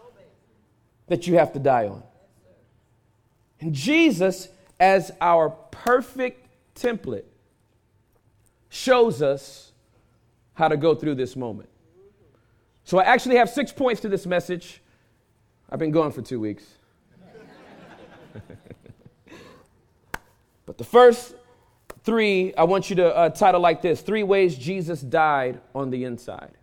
that 1.08 1.26
you 1.26 1.34
have 1.34 1.52
to 1.52 1.58
die 1.58 1.88
on. 1.88 2.02
And 3.60 3.74
Jesus, 3.74 4.48
as 4.80 5.12
our 5.20 5.50
perfect 5.50 6.48
template, 6.74 7.24
shows 8.70 9.20
us 9.20 9.72
how 10.54 10.68
to 10.68 10.76
go 10.76 10.94
through 10.94 11.16
this 11.16 11.36
moment. 11.36 11.68
So 12.84 12.98
I 12.98 13.04
actually 13.04 13.36
have 13.36 13.48
six 13.48 13.72
points 13.72 14.00
to 14.02 14.08
this 14.08 14.26
message. 14.26 14.82
I've 15.70 15.78
been 15.78 15.92
going 15.92 16.12
for 16.12 16.22
two 16.22 16.40
weeks. 16.40 16.64
but 20.66 20.78
the 20.78 20.84
first 20.84 21.34
three, 22.04 22.54
I 22.54 22.64
want 22.64 22.90
you 22.90 22.96
to 22.96 23.16
uh, 23.16 23.28
title 23.30 23.60
like 23.60 23.82
this 23.82 24.00
Three 24.00 24.22
Ways 24.22 24.56
Jesus 24.56 25.00
Died 25.00 25.60
on 25.74 25.90
the 25.90 26.04
Inside. 26.04 26.56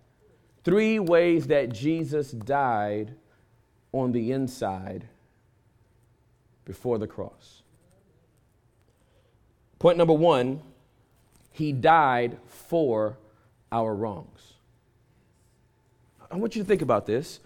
Three 0.63 0.99
ways 0.99 1.47
that 1.47 1.71
Jesus 1.71 2.31
died 2.31 3.15
on 3.91 4.11
the 4.11 4.31
inside 4.31 5.07
before 6.65 6.97
the 6.99 7.07
cross. 7.07 7.63
Point 9.79 9.97
number 9.97 10.13
one, 10.13 10.61
he 11.51 11.71
died 11.71 12.38
for 12.45 13.17
our 13.71 13.95
wrongs. 13.95 14.53
I 16.31 16.38
want 16.38 16.55
you 16.55 16.62
to 16.63 16.67
think 16.67 16.81
about 16.81 17.05
this. 17.05 17.39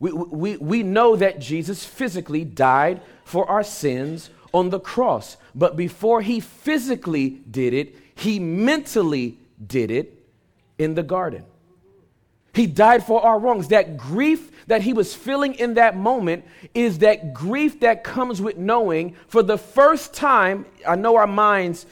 We, 0.00 0.12
we, 0.12 0.56
we 0.56 0.82
know 0.82 1.16
that 1.16 1.40
Jesus 1.40 1.84
physically 1.84 2.44
died 2.44 3.00
for 3.24 3.48
our 3.50 3.64
sins 3.64 4.30
on 4.54 4.70
the 4.70 4.80
cross. 4.80 5.36
But 5.54 5.76
before 5.76 6.22
he 6.22 6.40
physically 6.40 7.30
did 7.50 7.74
it, 7.74 7.96
he 8.14 8.38
mentally 8.38 9.38
did 9.64 9.90
it 9.90 10.24
in 10.78 10.94
the 10.94 11.02
garden. 11.02 11.44
He 12.54 12.66
died 12.66 13.04
for 13.04 13.22
our 13.22 13.38
wrongs. 13.38 13.68
That 13.68 13.96
grief 13.96 14.66
that 14.66 14.82
he 14.82 14.92
was 14.92 15.14
feeling 15.14 15.54
in 15.54 15.74
that 15.74 15.96
moment 15.96 16.44
is 16.74 16.98
that 16.98 17.32
grief 17.32 17.80
that 17.80 18.04
comes 18.04 18.40
with 18.40 18.56
knowing 18.56 19.14
for 19.26 19.42
the 19.42 19.58
first 19.58 20.12
time. 20.12 20.66
I 20.86 20.96
know 20.96 21.16
our 21.16 21.26
minds 21.26 21.86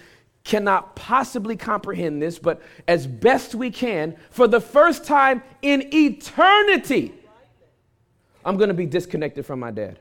cannot 0.47 0.95
possibly 0.95 1.57
comprehend 1.57 2.23
this, 2.23 2.39
but 2.39 2.63
as 2.87 3.05
best 3.05 3.55
we 3.55 3.69
can, 3.69 4.17
for 4.31 4.47
the 4.47 4.61
first 4.61 5.05
time 5.05 5.43
in 5.61 5.93
eternity, 5.93 7.13
I'm 8.45 8.57
going 8.57 8.69
to 8.69 8.75
be 8.75 8.87
disconnected 8.87 9.45
from 9.45 9.59
my 9.59 9.73
dad. 9.73 9.99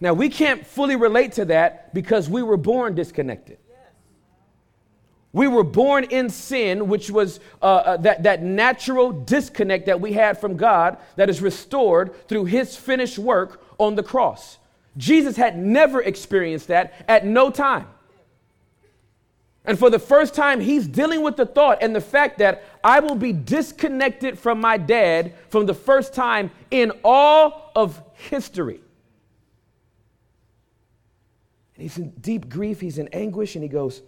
Now, 0.00 0.12
we 0.12 0.28
can't 0.28 0.66
fully 0.66 0.96
relate 0.96 1.32
to 1.32 1.46
that 1.46 1.94
because 1.94 2.28
we 2.28 2.42
were 2.42 2.58
born 2.58 2.94
disconnected. 2.94 3.56
We 5.32 5.48
were 5.48 5.64
born 5.64 6.04
in 6.04 6.28
sin, 6.28 6.88
which 6.88 7.10
was 7.10 7.40
uh, 7.62 7.64
uh, 7.64 7.96
that, 7.98 8.24
that 8.24 8.42
natural 8.42 9.12
disconnect 9.12 9.86
that 9.86 9.98
we 9.98 10.12
had 10.12 10.38
from 10.38 10.58
God 10.58 10.98
that 11.16 11.30
is 11.30 11.40
restored 11.40 12.28
through 12.28 12.44
his 12.44 12.76
finished 12.76 13.18
work 13.18 13.62
on 13.78 13.94
the 13.94 14.02
cross. 14.02 14.58
Jesus 14.98 15.36
had 15.36 15.58
never 15.58 16.02
experienced 16.02 16.68
that 16.68 16.92
at 17.08 17.24
no 17.24 17.50
time. 17.50 17.86
And 19.68 19.78
for 19.78 19.90
the 19.90 19.98
first 19.98 20.34
time, 20.34 20.60
he's 20.60 20.88
dealing 20.88 21.22
with 21.22 21.36
the 21.36 21.44
thought 21.44 21.82
and 21.82 21.94
the 21.94 22.00
fact 22.00 22.38
that 22.38 22.64
I 22.82 23.00
will 23.00 23.14
be 23.14 23.34
disconnected 23.34 24.38
from 24.38 24.62
my 24.62 24.78
dad 24.78 25.34
from 25.50 25.66
the 25.66 25.74
first 25.74 26.14
time 26.14 26.50
in 26.70 26.90
all 27.04 27.70
of 27.76 28.02
history. 28.14 28.80
And 31.74 31.82
he's 31.82 31.98
in 31.98 32.08
deep 32.12 32.48
grief, 32.48 32.80
he's 32.80 32.96
in 32.96 33.08
anguish, 33.08 33.56
and 33.56 33.62
he 33.62 33.68
goes, 33.68 34.00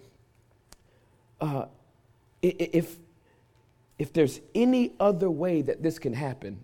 uh, 1.43 1.67
if, 2.40 2.97
if 3.99 4.14
there's 4.14 4.40
any 4.55 4.95
other 4.99 5.31
way 5.31 5.61
that 5.61 5.83
this 5.83 5.99
can 5.99 6.14
happen, 6.14 6.59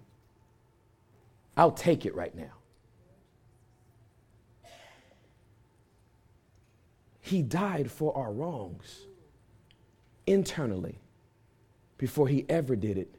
I'll 1.55 1.71
take 1.71 2.07
it 2.07 2.15
right 2.15 2.35
now. 2.35 2.56
He 7.27 7.43
died 7.43 7.91
for 7.91 8.17
our 8.17 8.33
wrongs 8.33 9.07
internally 10.29 11.01
before 11.99 12.29
he 12.29 12.47
ever 12.49 12.77
did 12.77 12.97
it 12.97 13.13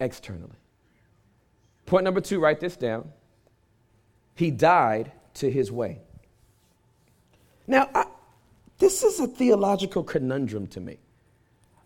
externally. 0.00 0.58
Point 1.86 2.02
number 2.02 2.20
two, 2.20 2.40
write 2.40 2.58
this 2.58 2.76
down. 2.76 3.12
He 4.34 4.50
died 4.50 5.12
to 5.34 5.48
his 5.48 5.70
way. 5.70 6.00
Now, 7.68 7.88
I, 7.94 8.06
this 8.80 9.04
is 9.04 9.20
a 9.20 9.28
theological 9.28 10.02
conundrum 10.02 10.66
to 10.66 10.80
me. 10.80 10.98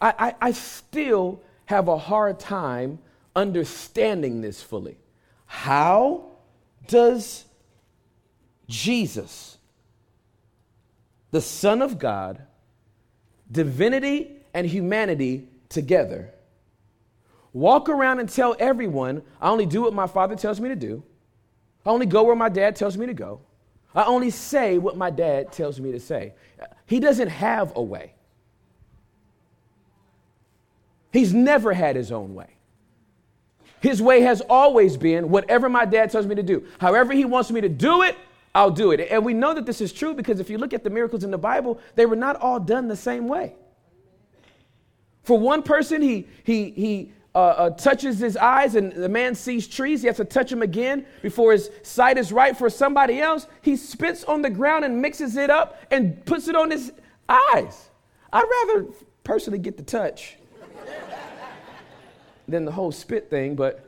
I, 0.01 0.15
I, 0.19 0.35
I 0.41 0.53
still 0.53 1.43
have 1.67 1.89
a 1.89 1.99
hard 1.99 2.41
time 2.41 2.99
understanding 3.37 4.41
this 4.41 4.63
fully. 4.63 4.97
How 5.45 6.31
does 6.87 7.45
Jesus, 8.69 9.58
the 11.31 11.41
Son 11.41 11.83
of 11.83 11.99
God, 11.99 12.43
divinity 13.51 14.37
and 14.55 14.67
humanity 14.67 15.49
together, 15.69 16.33
walk 17.53 17.89
around 17.89 18.21
and 18.21 18.29
tell 18.29 18.57
everyone, 18.59 19.23
I 19.41 19.49
only 19.51 19.67
do 19.67 19.83
what 19.83 19.95
my 19.95 20.07
Father 20.07 20.37
tells 20.37 20.61
me 20.61 20.69
to 20.69 20.77
do, 20.77 21.03
I 21.85 21.91
only 21.91 22.07
go 22.07 22.25
where 22.25 22.37
my 22.37 22.49
dad 22.49 22.77
tells 22.77 22.97
me 22.97 23.07
to 23.07 23.15
go, 23.15 23.41
I 23.95 24.05
only 24.05 24.31
say 24.31 24.79
what 24.79 24.97
my 24.97 25.11
dad 25.11 25.53
tells 25.53 25.81
me 25.81 25.93
to 25.93 26.01
say. 26.01 26.35
He 26.87 27.01
doesn't 27.01 27.29
have 27.29 27.73
a 27.75 27.83
way. 27.83 28.15
He's 31.13 31.33
never 31.33 31.73
had 31.73 31.97
his 31.97 32.13
own 32.13 32.35
way. 32.35 32.59
His 33.81 34.03
way 34.03 34.23
has 34.23 34.41
always 34.43 34.97
been 34.97 35.31
whatever 35.31 35.69
my 35.69 35.85
dad 35.85 36.11
tells 36.11 36.27
me 36.27 36.35
to 36.35 36.43
do. 36.43 36.67
However, 36.79 37.13
he 37.13 37.25
wants 37.25 37.51
me 37.51 37.61
to 37.61 37.69
do 37.69 38.03
it, 38.03 38.17
I'll 38.59 38.73
do 38.73 38.91
it. 38.91 39.07
And 39.09 39.25
we 39.25 39.35
know 39.35 39.55
that 39.55 39.67
this 39.67 39.81
is 39.81 39.93
true 39.93 40.15
because 40.15 40.41
if 40.41 40.51
you 40.51 40.59
look 40.59 40.75
at 40.75 40.83
the 40.83 40.91
miracles 40.91 41.23
in 41.23 41.31
the 41.31 41.39
Bible, 41.39 41.79
they 41.95 42.07
were 42.07 42.17
not 42.17 42.35
all 42.35 42.59
done 42.59 42.89
the 42.89 42.97
same 42.97 43.29
way. 43.29 43.55
For 45.23 45.39
one 45.39 45.63
person, 45.63 46.03
he, 46.03 46.27
he, 46.43 46.71
he 46.71 47.13
uh, 47.37 47.39
uh, 47.39 47.71
touches 47.71 48.19
his 48.19 48.37
eyes 48.37 48.75
and 48.75 48.91
the 48.91 49.09
man 49.09 49.37
sees 49.37 49.69
trees. 49.69 50.01
He 50.01 50.09
has 50.09 50.17
to 50.17 50.25
touch 50.25 50.51
them 50.51 50.63
again 50.63 51.07
before 51.23 51.53
his 51.53 51.71
sight 51.85 52.19
is 52.19 52.33
right. 52.33 52.57
For 52.57 52.69
somebody 52.69 53.21
else, 53.21 53.47
he 53.63 53.77
spits 53.77 54.25
on 54.25 54.43
the 54.43 54.51
ground 54.51 54.85
and 54.85 55.01
mixes 55.01 55.37
it 55.37 55.51
up 55.51 55.81
and 55.93 56.25
puts 56.27 56.49
it 56.49 56.57
on 56.57 56.73
his 56.73 56.93
eyes. 57.29 57.91
I'd 58.33 58.43
rather 58.43 58.89
personally 59.23 59.61
get 59.61 59.77
the 59.77 59.85
touch 59.85 60.37
than 62.49 62.65
the 62.65 62.73
whole 62.73 62.91
spit 62.91 63.31
thing, 63.31 63.55
but 63.55 63.88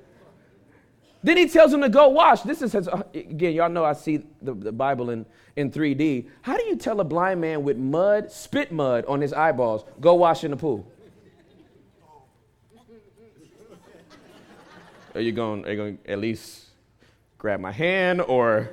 then 1.22 1.36
he 1.36 1.48
tells 1.48 1.72
him 1.72 1.82
to 1.82 1.88
go 1.88 2.08
wash. 2.08 2.42
This 2.42 2.62
is, 2.62 2.74
uh, 2.74 3.02
again, 3.14 3.52
y'all 3.52 3.68
know 3.68 3.84
I 3.84 3.92
see 3.92 4.22
the, 4.40 4.54
the 4.54 4.72
Bible 4.72 5.10
in, 5.10 5.26
in 5.56 5.70
3D. 5.70 6.28
How 6.42 6.56
do 6.56 6.64
you 6.64 6.76
tell 6.76 7.00
a 7.00 7.04
blind 7.04 7.40
man 7.40 7.62
with 7.62 7.76
mud, 7.76 8.32
spit 8.32 8.72
mud 8.72 9.04
on 9.06 9.20
his 9.20 9.32
eyeballs, 9.32 9.84
go 10.00 10.14
wash 10.14 10.44
in 10.44 10.50
the 10.50 10.56
pool? 10.56 10.90
Are 15.14 15.20
you 15.20 15.32
going, 15.32 15.66
are 15.66 15.70
you 15.70 15.76
going 15.76 15.98
to 15.98 16.10
at 16.10 16.18
least 16.20 16.66
grab 17.36 17.60
my 17.60 17.72
hand 17.72 18.22
or? 18.22 18.70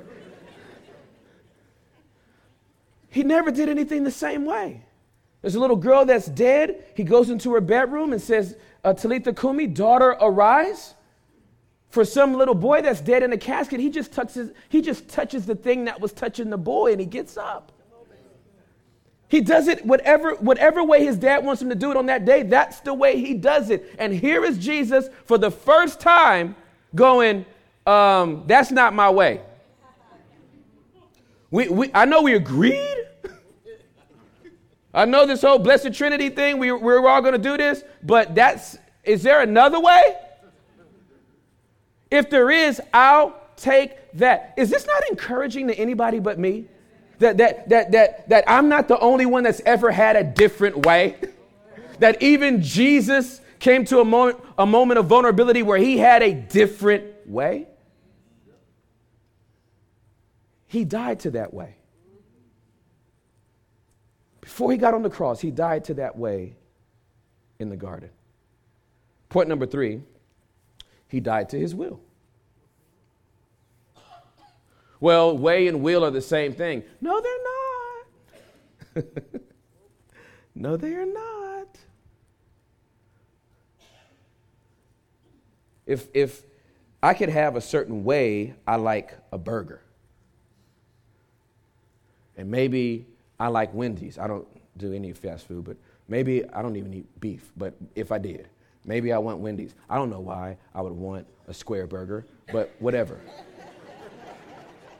he 3.10 3.22
never 3.22 3.50
did 3.50 3.68
anything 3.68 4.04
the 4.04 4.10
same 4.10 4.44
way. 4.44 4.82
There's 5.42 5.54
a 5.54 5.60
little 5.60 5.76
girl 5.76 6.04
that's 6.04 6.26
dead. 6.26 6.84
He 6.94 7.04
goes 7.04 7.30
into 7.30 7.52
her 7.54 7.60
bedroom 7.60 8.12
and 8.12 8.22
says, 8.22 8.56
uh, 8.84 8.94
Talitha 8.94 9.32
Kumi, 9.32 9.66
daughter, 9.66 10.16
arise. 10.20 10.94
For 11.88 12.04
some 12.04 12.34
little 12.34 12.54
boy 12.54 12.82
that's 12.82 13.00
dead 13.00 13.22
in 13.22 13.32
a 13.32 13.38
casket, 13.38 13.80
he 13.80 13.88
just 13.88 14.12
touches, 14.12 14.50
he 14.68 14.82
just 14.82 15.08
touches 15.08 15.46
the 15.46 15.54
thing 15.54 15.86
that 15.86 16.00
was 16.00 16.12
touching 16.12 16.50
the 16.50 16.58
boy 16.58 16.92
and 16.92 17.00
he 17.00 17.06
gets 17.06 17.36
up. 17.36 17.72
He 19.28 19.42
does 19.42 19.68
it 19.68 19.84
whatever, 19.84 20.34
whatever 20.36 20.82
way 20.82 21.04
his 21.04 21.18
dad 21.18 21.44
wants 21.44 21.60
him 21.60 21.68
to 21.68 21.74
do 21.74 21.90
it 21.90 21.96
on 21.96 22.06
that 22.06 22.24
day, 22.24 22.42
that's 22.42 22.80
the 22.80 22.94
way 22.94 23.20
he 23.20 23.34
does 23.34 23.68
it. 23.70 23.94
And 23.98 24.12
here 24.12 24.44
is 24.44 24.58
Jesus 24.58 25.08
for 25.24 25.36
the 25.36 25.50
first 25.50 26.00
time 26.00 26.56
going, 26.94 27.44
um, 27.86 28.44
That's 28.46 28.70
not 28.70 28.94
my 28.94 29.10
way. 29.10 29.42
We, 31.50 31.68
we, 31.68 31.90
I 31.94 32.04
know 32.04 32.22
we 32.22 32.34
agreed. 32.34 32.96
I 34.92 35.04
know 35.04 35.26
this 35.26 35.42
whole 35.42 35.58
Blessed 35.58 35.92
Trinity 35.94 36.28
thing, 36.30 36.58
we, 36.58 36.72
we're 36.72 37.06
all 37.06 37.20
going 37.20 37.34
to 37.34 37.38
do 37.38 37.56
this, 37.56 37.84
but 38.02 38.34
that's, 38.34 38.78
is 39.04 39.22
there 39.22 39.40
another 39.40 39.80
way? 39.80 40.16
If 42.10 42.30
there 42.30 42.50
is, 42.50 42.80
I'll 42.92 43.40
take 43.56 43.92
that. 44.14 44.54
Is 44.56 44.70
this 44.70 44.86
not 44.86 45.02
encouraging 45.10 45.68
to 45.68 45.74
anybody 45.74 46.20
but 46.20 46.38
me? 46.38 46.66
That, 47.18 47.38
that, 47.38 47.68
that, 47.68 47.92
that, 47.92 48.28
that 48.28 48.44
I'm 48.46 48.68
not 48.68 48.88
the 48.88 48.98
only 48.98 49.26
one 49.26 49.42
that's 49.42 49.60
ever 49.66 49.90
had 49.90 50.16
a 50.16 50.24
different 50.24 50.86
way? 50.86 51.16
that 51.98 52.22
even 52.22 52.62
Jesus 52.62 53.40
came 53.58 53.84
to 53.86 54.00
a 54.00 54.04
moment, 54.04 54.38
a 54.56 54.66
moment 54.66 54.98
of 54.98 55.06
vulnerability 55.06 55.62
where 55.62 55.78
he 55.78 55.98
had 55.98 56.22
a 56.22 56.32
different 56.32 57.04
way? 57.28 57.66
He 60.66 60.84
died 60.84 61.20
to 61.20 61.32
that 61.32 61.52
way. 61.52 61.76
Before 64.40 64.70
he 64.70 64.78
got 64.78 64.94
on 64.94 65.02
the 65.02 65.10
cross, 65.10 65.40
he 65.40 65.50
died 65.50 65.84
to 65.84 65.94
that 65.94 66.16
way 66.16 66.54
in 67.58 67.68
the 67.68 67.76
garden. 67.76 68.10
Point 69.28 69.48
number 69.48 69.66
three, 69.66 70.02
he 71.08 71.20
died 71.20 71.48
to 71.50 71.58
his 71.58 71.74
will. 71.74 72.00
Well, 75.00 75.36
way 75.36 75.68
and 75.68 75.82
will 75.82 76.04
are 76.04 76.10
the 76.10 76.20
same 76.20 76.52
thing. 76.52 76.82
No, 77.00 77.20
they're 77.20 79.04
not. 79.04 79.04
no, 80.54 80.76
they 80.76 80.94
are 80.94 81.06
not. 81.06 81.78
If, 85.86 86.08
if 86.12 86.42
I 87.02 87.14
could 87.14 87.28
have 87.28 87.56
a 87.56 87.60
certain 87.60 88.04
way 88.04 88.54
I 88.66 88.76
like 88.76 89.16
a 89.32 89.38
burger, 89.38 89.80
and 92.36 92.50
maybe 92.50 93.06
I 93.38 93.48
like 93.48 93.72
Wendy's. 93.72 94.18
I 94.18 94.26
don't 94.26 94.46
do 94.76 94.92
any 94.92 95.12
fast 95.12 95.46
food, 95.46 95.64
but 95.64 95.76
maybe 96.08 96.44
I 96.50 96.60
don't 96.60 96.76
even 96.76 96.92
eat 96.92 97.20
beef, 97.20 97.50
but 97.56 97.74
if 97.94 98.12
I 98.12 98.18
did, 98.18 98.48
maybe 98.84 99.12
I 99.12 99.18
want 99.18 99.38
Wendy's. 99.38 99.74
I 99.88 99.96
don't 99.96 100.10
know 100.10 100.20
why 100.20 100.56
I 100.74 100.80
would 100.80 100.92
want 100.92 101.26
a 101.46 101.54
square 101.54 101.86
burger, 101.86 102.26
but 102.52 102.74
whatever. 102.78 103.20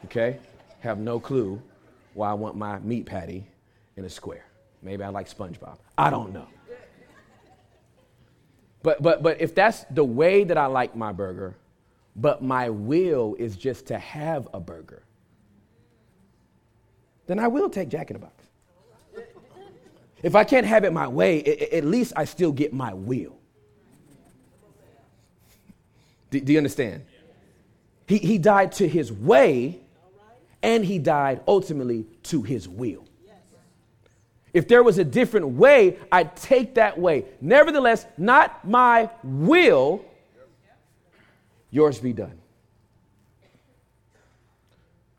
okay? 0.07 0.39
Have 0.81 0.99
no 0.99 1.19
clue 1.19 1.61
why 2.15 2.31
I 2.31 2.35
want 2.35 2.57
my 2.57 2.79
meat 2.81 3.07
patty 3.07 3.47
in 3.97 4.05
a 4.05 4.11
square. 4.11 4.45
Maybe 4.83 5.03
I 5.03 5.09
like 5.09 5.29
SpongeBob. 5.29 5.79
I 5.97 6.11
don't 6.11 6.33
know. 6.33 6.47
But, 8.83 9.03
but, 9.03 9.23
but 9.23 9.41
if 9.41 9.55
that's 9.55 9.85
the 9.91 10.05
way 10.05 10.45
that 10.45 10.57
I 10.57 10.67
like 10.67 10.95
my 10.95 11.13
burger, 11.13 11.57
but 12.15 12.43
my 12.43 12.71
will 12.71 13.37
is 13.39 13.57
just 13.57 13.87
to 13.87 13.99
have 13.99 14.49
a 14.55 14.61
burger, 14.61 15.03
then 17.27 17.39
I 17.39 17.49
will 17.49 17.69
take 17.69 17.89
Jack 17.89 18.11
in 18.11 18.15
the 18.15 18.21
Box. 18.21 18.35
If 20.23 20.35
I 20.35 20.43
can't 20.45 20.67
have 20.67 20.85
it 20.85 20.93
my 20.93 21.07
way, 21.07 21.45
at 21.45 21.85
least 21.85 22.13
I 22.17 22.25
still 22.25 22.51
get 22.51 22.73
my 22.73 22.93
will. 22.93 23.38
Do, 26.31 26.41
do 26.41 26.53
you 26.53 26.59
understand? 26.59 27.05
He, 28.07 28.19
he 28.19 28.39
died 28.39 28.73
to 28.73 28.89
his 28.89 29.13
way, 29.13 29.81
and 30.63 30.85
he 30.85 30.99
died 30.99 31.41
ultimately 31.47 32.07
to 32.25 32.43
his 32.43 32.69
will. 32.69 33.05
If 34.55 34.67
there 34.67 34.83
was 34.83 34.99
a 34.99 35.05
different 35.05 35.47
way, 35.51 35.99
I'd 36.11 36.35
take 36.37 36.75
that 36.77 36.99
way. 36.99 37.27
Nevertheless, 37.41 38.07
not 38.17 38.67
my 38.67 39.11
will, 39.23 40.05
yours 41.71 41.99
be 41.99 42.13
done. 42.13 42.41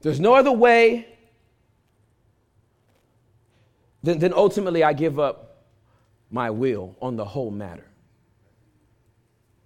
There's 0.02 0.20
no 0.20 0.34
other 0.34 0.52
way, 0.52 1.08
then, 4.02 4.20
then 4.20 4.34
ultimately 4.34 4.84
I 4.84 4.94
give 4.94 5.20
up 5.20 5.66
my 6.32 6.50
will 6.50 6.96
on 7.02 7.16
the 7.16 7.26
whole 7.26 7.52
matter. 7.52 7.86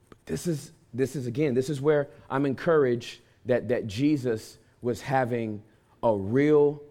But 0.10 0.26
this 0.26 0.48
is, 0.48 0.72
this 0.94 1.16
is 1.16 1.28
again, 1.28 1.54
this 1.54 1.70
is 1.70 1.82
where 1.82 2.08
I'm 2.30 2.46
encouraged 2.46 3.20
that, 3.46 3.70
that 3.70 3.88
Jesus 3.88 4.58
was 4.82 5.02
having 5.02 5.62
a 6.02 6.14
real 6.14 6.82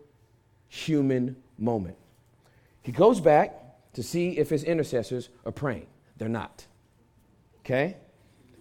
human 0.68 1.36
moment. 1.58 1.96
He 2.82 2.92
goes 2.92 3.20
back 3.20 3.54
to 3.92 4.02
see 4.02 4.38
if 4.38 4.50
his 4.50 4.64
intercessors 4.64 5.28
are 5.44 5.52
praying. 5.52 5.86
They're 6.16 6.28
not. 6.28 6.66
Okay? 7.60 7.96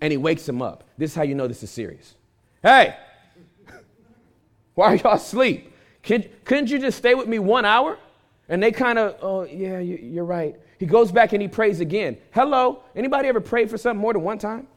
And 0.01 0.11
he 0.11 0.17
wakes 0.17 0.45
them 0.45 0.61
up. 0.61 0.83
This 0.97 1.11
is 1.11 1.15
how 1.15 1.23
you 1.23 1.35
know 1.35 1.47
this 1.47 1.63
is 1.63 1.71
serious. 1.71 2.15
Hey, 2.61 2.95
why 4.75 4.93
are 4.93 4.95
y'all 4.95 5.15
asleep? 5.15 5.73
Can, 6.03 6.25
couldn't 6.43 6.69
you 6.69 6.79
just 6.79 6.97
stay 6.97 7.15
with 7.15 7.27
me 7.27 7.39
one 7.39 7.65
hour? 7.65 7.97
And 8.49 8.61
they 8.61 8.71
kind 8.71 8.99
of, 8.99 9.15
oh, 9.21 9.43
yeah, 9.43 9.79
you, 9.79 10.21
are 10.21 10.25
right. 10.25 10.55
He 10.77 10.85
goes 10.85 11.11
back 11.11 11.31
and 11.31 11.41
he 11.41 11.47
prays 11.47 11.79
again. 11.79 12.17
Hello? 12.31 12.83
Anybody 12.95 13.29
ever 13.29 13.39
prayed 13.39 13.69
for 13.69 13.77
something 13.77 14.01
more 14.01 14.13
than 14.13 14.23
one 14.23 14.39
time? 14.39 14.67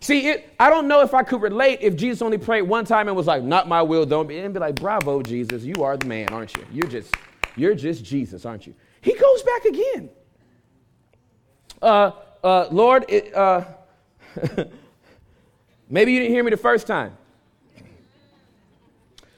See, 0.00 0.28
it, 0.28 0.54
I 0.60 0.70
don't 0.70 0.86
know 0.86 1.02
if 1.02 1.12
I 1.12 1.22
could 1.22 1.42
relate 1.42 1.80
if 1.82 1.96
Jesus 1.96 2.22
only 2.22 2.38
prayed 2.38 2.62
one 2.62 2.84
time 2.84 3.08
and 3.08 3.16
was 3.16 3.26
like, 3.26 3.42
not 3.42 3.68
my 3.68 3.82
will, 3.82 4.06
don't 4.06 4.28
be, 4.28 4.38
and 4.38 4.54
be 4.54 4.60
like, 4.60 4.76
bravo, 4.76 5.22
Jesus, 5.22 5.64
you 5.64 5.82
are 5.82 5.96
the 5.96 6.06
man, 6.06 6.28
aren't 6.28 6.56
you? 6.56 6.64
You're 6.72 6.86
just, 6.86 7.14
you're 7.56 7.74
just 7.74 8.04
Jesus, 8.04 8.44
aren't 8.44 8.66
you? 8.66 8.74
He 9.00 9.14
goes 9.14 9.42
back 9.42 9.64
again. 9.64 10.10
Uh, 11.82 12.12
uh, 12.44 12.68
Lord, 12.70 13.06
it, 13.08 13.34
uh, 13.34 13.64
maybe 15.88 16.12
you 16.12 16.20
didn't 16.20 16.34
hear 16.34 16.44
me 16.44 16.50
the 16.50 16.56
first 16.56 16.86
time. 16.86 17.16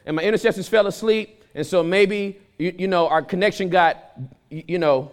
And 0.04 0.16
my 0.16 0.22
intercessors 0.22 0.68
fell 0.68 0.86
asleep, 0.86 1.44
and 1.54 1.66
so 1.66 1.82
maybe, 1.82 2.38
you, 2.58 2.74
you 2.78 2.88
know, 2.88 3.08
our 3.08 3.22
connection 3.22 3.68
got, 3.70 4.12
you 4.50 4.78
know, 4.78 5.10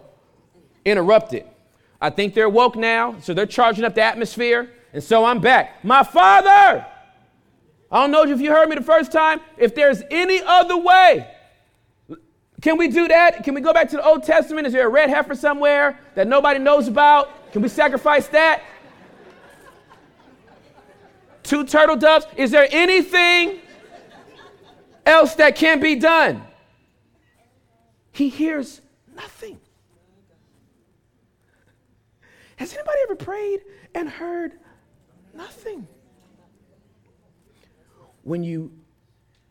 interrupted. 0.84 1.44
I 2.00 2.10
think 2.10 2.34
they're 2.34 2.48
woke 2.48 2.76
now, 2.76 3.18
so 3.20 3.34
they're 3.34 3.46
charging 3.46 3.84
up 3.84 3.94
the 3.94 4.02
atmosphere. 4.02 4.70
And 4.92 5.02
so 5.02 5.24
I'm 5.24 5.40
back. 5.40 5.84
My 5.84 6.02
father! 6.02 6.86
I 7.90 8.02
don't 8.02 8.10
know 8.10 8.24
if 8.24 8.40
you 8.40 8.50
heard 8.50 8.68
me 8.68 8.76
the 8.76 8.82
first 8.82 9.12
time. 9.12 9.40
If 9.56 9.74
there's 9.74 10.02
any 10.10 10.42
other 10.42 10.76
way, 10.76 11.26
can 12.60 12.76
we 12.76 12.88
do 12.88 13.08
that? 13.08 13.44
Can 13.44 13.54
we 13.54 13.60
go 13.60 13.72
back 13.72 13.88
to 13.90 13.96
the 13.96 14.04
Old 14.04 14.24
Testament? 14.24 14.66
Is 14.66 14.72
there 14.72 14.86
a 14.86 14.90
red 14.90 15.08
heifer 15.08 15.34
somewhere 15.34 15.98
that 16.14 16.26
nobody 16.26 16.58
knows 16.58 16.88
about? 16.88 17.52
Can 17.52 17.62
we 17.62 17.68
sacrifice 17.68 18.28
that? 18.28 18.62
Two 21.42 21.64
turtle 21.64 21.96
doves? 21.96 22.26
Is 22.36 22.50
there 22.50 22.68
anything 22.70 23.60
else 25.06 25.34
that 25.36 25.56
can 25.56 25.80
be 25.80 25.94
done? 25.94 26.42
He 28.12 28.28
hears 28.28 28.82
nothing. 29.16 29.58
Has 32.56 32.74
anybody 32.74 32.98
ever 33.04 33.14
prayed 33.14 33.60
and 33.94 34.08
heard 34.08 34.58
Nothing. 35.38 35.86
When 38.24 38.42
you 38.42 38.72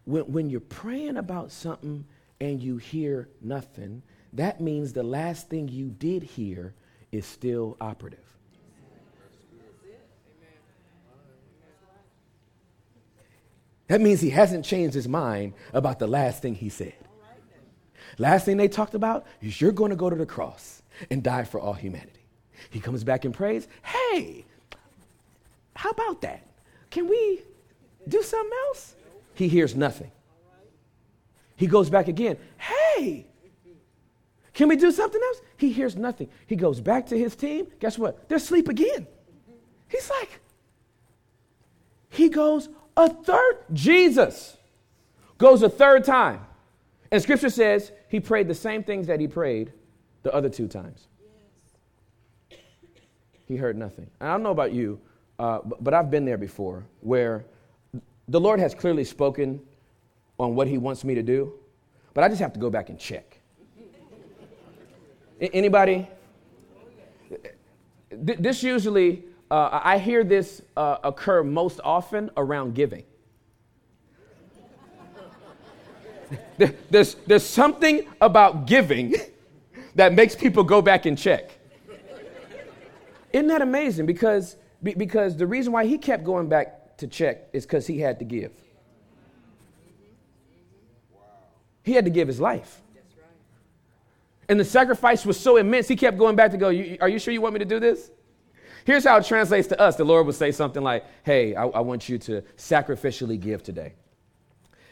when, 0.04 0.24
when 0.24 0.50
you're 0.50 0.60
praying 0.60 1.16
about 1.16 1.50
something 1.52 2.06
and 2.42 2.62
you 2.62 2.76
hear 2.76 3.30
nothing, 3.42 4.04
that 4.34 4.60
means 4.60 4.92
the 4.92 5.04
last 5.04 5.50
thing 5.50 5.70
you 5.70 5.88
did 5.88 6.24
hear 6.24 6.74
is 7.14 7.26
still 7.26 7.78
operative. 7.80 8.20
That 13.88 14.02
means 14.02 14.20
he 14.20 14.30
hasn't 14.30 14.66
changed 14.66 14.94
his 14.94 15.08
mind 15.08 15.54
about 15.74 16.00
the 16.00 16.08
last 16.08 16.42
thing 16.42 16.54
he 16.54 16.68
said. 16.68 16.96
Last 18.18 18.44
thing 18.44 18.58
they 18.58 18.68
talked 18.68 18.94
about 18.94 19.26
is 19.42 19.62
you're 19.62 19.72
going 19.72 19.92
to 19.92 19.96
go 19.96 20.10
to 20.10 20.16
the 20.18 20.26
cross 20.26 20.82
and 21.10 21.24
die 21.24 21.46
for 21.46 21.62
all 21.62 21.74
humanity. 21.74 22.26
He 22.70 22.82
comes 22.82 23.06
back 23.06 23.24
and 23.24 23.34
prays, 23.34 23.70
Hey, 23.84 24.46
how 25.78 25.92
about 25.92 26.22
that? 26.22 26.42
Can 26.90 27.08
we 27.08 27.42
do 28.08 28.24
something 28.24 28.58
else? 28.68 28.96
He 29.36 29.48
hears 29.48 29.76
nothing. 29.76 30.10
He 31.56 31.68
goes 31.68 31.88
back 31.88 32.08
again. 32.08 32.38
Hey, 32.58 33.28
can 34.54 34.70
we 34.70 34.76
do 34.76 34.92
something 34.92 35.22
else? 35.22 35.42
He 35.58 35.72
hears 35.72 35.96
nothing. 35.96 36.30
He 36.48 36.56
goes 36.56 36.82
back 36.82 37.06
to 37.08 37.18
his 37.18 37.36
team. 37.36 37.68
Guess 37.80 38.00
what? 38.00 38.28
They're 38.28 38.38
asleep 38.38 38.70
again. 38.70 39.06
He's 39.88 40.10
like, 40.10 40.40
he 42.10 42.30
goes 42.30 42.70
a 42.96 43.08
third. 43.08 43.60
Jesus 43.72 44.58
goes 45.38 45.62
a 45.62 45.70
third 45.70 46.04
time. 46.04 46.42
And 47.12 47.22
scripture 47.22 47.52
says 47.52 47.92
he 48.10 48.20
prayed 48.20 48.48
the 48.48 48.56
same 48.56 48.84
things 48.84 49.06
that 49.06 49.20
he 49.20 49.28
prayed 49.28 49.74
the 50.24 50.34
other 50.34 50.50
two 50.50 50.68
times. 50.68 51.08
He 53.46 53.58
heard 53.58 53.78
nothing. 53.78 54.10
I 54.20 54.32
don't 54.32 54.42
know 54.42 54.50
about 54.50 54.74
you, 54.74 55.00
uh, 55.40 55.60
but, 55.80 55.94
I've 55.94 56.10
been 56.10 56.26
there 56.26 56.38
before 56.38 56.84
where 57.02 57.46
the 58.28 58.40
Lord 58.40 58.60
has 58.60 58.74
clearly 58.74 59.04
spoken 59.04 59.62
on 60.40 60.56
what 60.56 60.68
He 60.68 60.78
wants 60.78 61.04
me 61.04 61.16
to 61.16 61.24
do, 61.24 61.54
but 62.14 62.24
I 62.24 62.30
just 62.30 62.42
have 62.42 62.54
to 62.54 62.60
go 62.60 62.70
back 62.70 62.90
and 62.90 63.00
check. 63.00 63.40
Anybody? 65.40 66.08
This 68.10 68.64
usually, 68.64 69.26
uh, 69.52 69.80
I 69.84 70.00
hear 70.00 70.24
this 70.24 70.62
uh, 70.76 70.98
occur 71.04 71.44
most 71.44 71.80
often 71.84 72.32
around 72.36 72.74
giving. 72.74 73.04
there's, 76.90 77.16
there's 77.28 77.46
something 77.46 78.08
about 78.20 78.66
giving 78.66 79.14
that 79.96 80.14
makes 80.14 80.36
people 80.36 80.64
go 80.64 80.82
back 80.82 81.06
and 81.06 81.18
check. 81.18 81.52
Isn't 83.34 83.48
that 83.48 83.62
amazing? 83.62 84.06
Because, 84.06 84.56
because 84.82 85.36
the 85.38 85.48
reason 85.48 85.74
why 85.74 85.86
he 85.86 85.98
kept 85.98 86.24
going 86.24 86.50
back 86.50 86.98
to 86.98 87.08
check 87.08 87.50
is 87.54 87.66
because 87.66 87.88
he 87.88 88.00
had 88.00 88.20
to 88.20 88.26
give. 88.26 88.52
He 91.84 91.94
had 91.94 92.06
to 92.06 92.12
give 92.12 92.28
his 92.28 92.40
life. 92.40 92.82
And 94.50 94.60
the 94.60 94.66
sacrifice 94.66 95.26
was 95.26 95.40
so 95.40 95.58
immense, 95.58 95.88
he 95.88 95.96
kept 95.96 96.18
going 96.18 96.36
back 96.36 96.52
to 96.52 96.58
go, 96.58 96.68
Are 96.68 97.10
you 97.10 97.20
sure 97.20 97.34
you 97.34 97.42
want 97.42 97.54
me 97.54 97.60
to 97.60 97.66
do 97.66 97.80
this? 97.80 98.12
Here's 98.86 99.04
how 99.04 99.18
it 99.18 99.26
translates 99.26 99.68
to 99.70 99.80
us. 99.80 99.98
The 99.98 100.06
Lord 100.06 100.26
would 100.26 100.36
say 100.36 100.52
something 100.52 100.82
like, 100.82 101.04
Hey, 101.24 101.56
I, 101.56 101.66
I 101.66 101.80
want 101.82 102.08
you 102.08 102.18
to 102.20 102.42
sacrificially 102.56 103.40
give 103.40 103.64
today. 103.64 103.94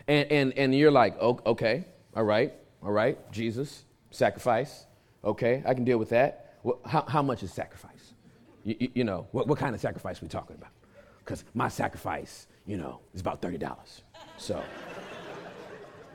And, 0.07 0.31
and, 0.31 0.53
and 0.57 0.75
you're 0.75 0.91
like, 0.91 1.19
Okay, 1.21 1.85
all 2.15 2.23
right, 2.23 2.53
all 2.83 2.91
right, 2.91 3.17
Jesus, 3.31 3.85
sacrifice. 4.11 4.85
Okay, 5.23 5.63
I 5.65 5.73
can 5.73 5.85
deal 5.85 5.97
with 5.97 6.09
that. 6.09 6.57
Well, 6.63 6.79
how, 6.85 7.03
how 7.07 7.21
much 7.21 7.41
is 7.41 7.51
sacrifice? 7.53 7.94
You, 8.65 8.89
you, 8.95 9.03
know, 9.03 9.27
what, 9.31 9.47
what 9.47 9.59
kind 9.59 9.75
of 9.75 9.79
sacrifice 9.79 10.21
we 10.21 10.27
talking 10.27 10.55
about? 10.55 10.71
Because 11.19 11.45
my 11.53 11.69
sacrifice, 11.69 12.47
you 12.65 12.77
know, 12.77 12.99
is 13.13 13.21
about 13.21 13.41
$30. 13.41 13.77
So, 14.37 14.61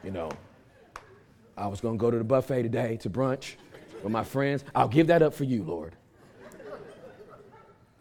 you 0.05 0.11
know, 0.11 0.31
I 1.57 1.69
was 1.69 1.81
going 1.81 1.97
to 1.97 2.01
go 2.01 2.11
to 2.11 2.19
the 2.19 2.25
buffet 2.25 2.65
today 2.65 2.97
to 2.99 3.09
brunch 3.09 3.55
with 4.03 4.13
my 4.13 4.25
friends. 4.25 4.65
I'll 4.75 4.89
give 4.89 5.07
that 5.07 5.23
up 5.23 5.33
for 5.33 5.45
you, 5.45 5.63
Lord. 5.63 5.95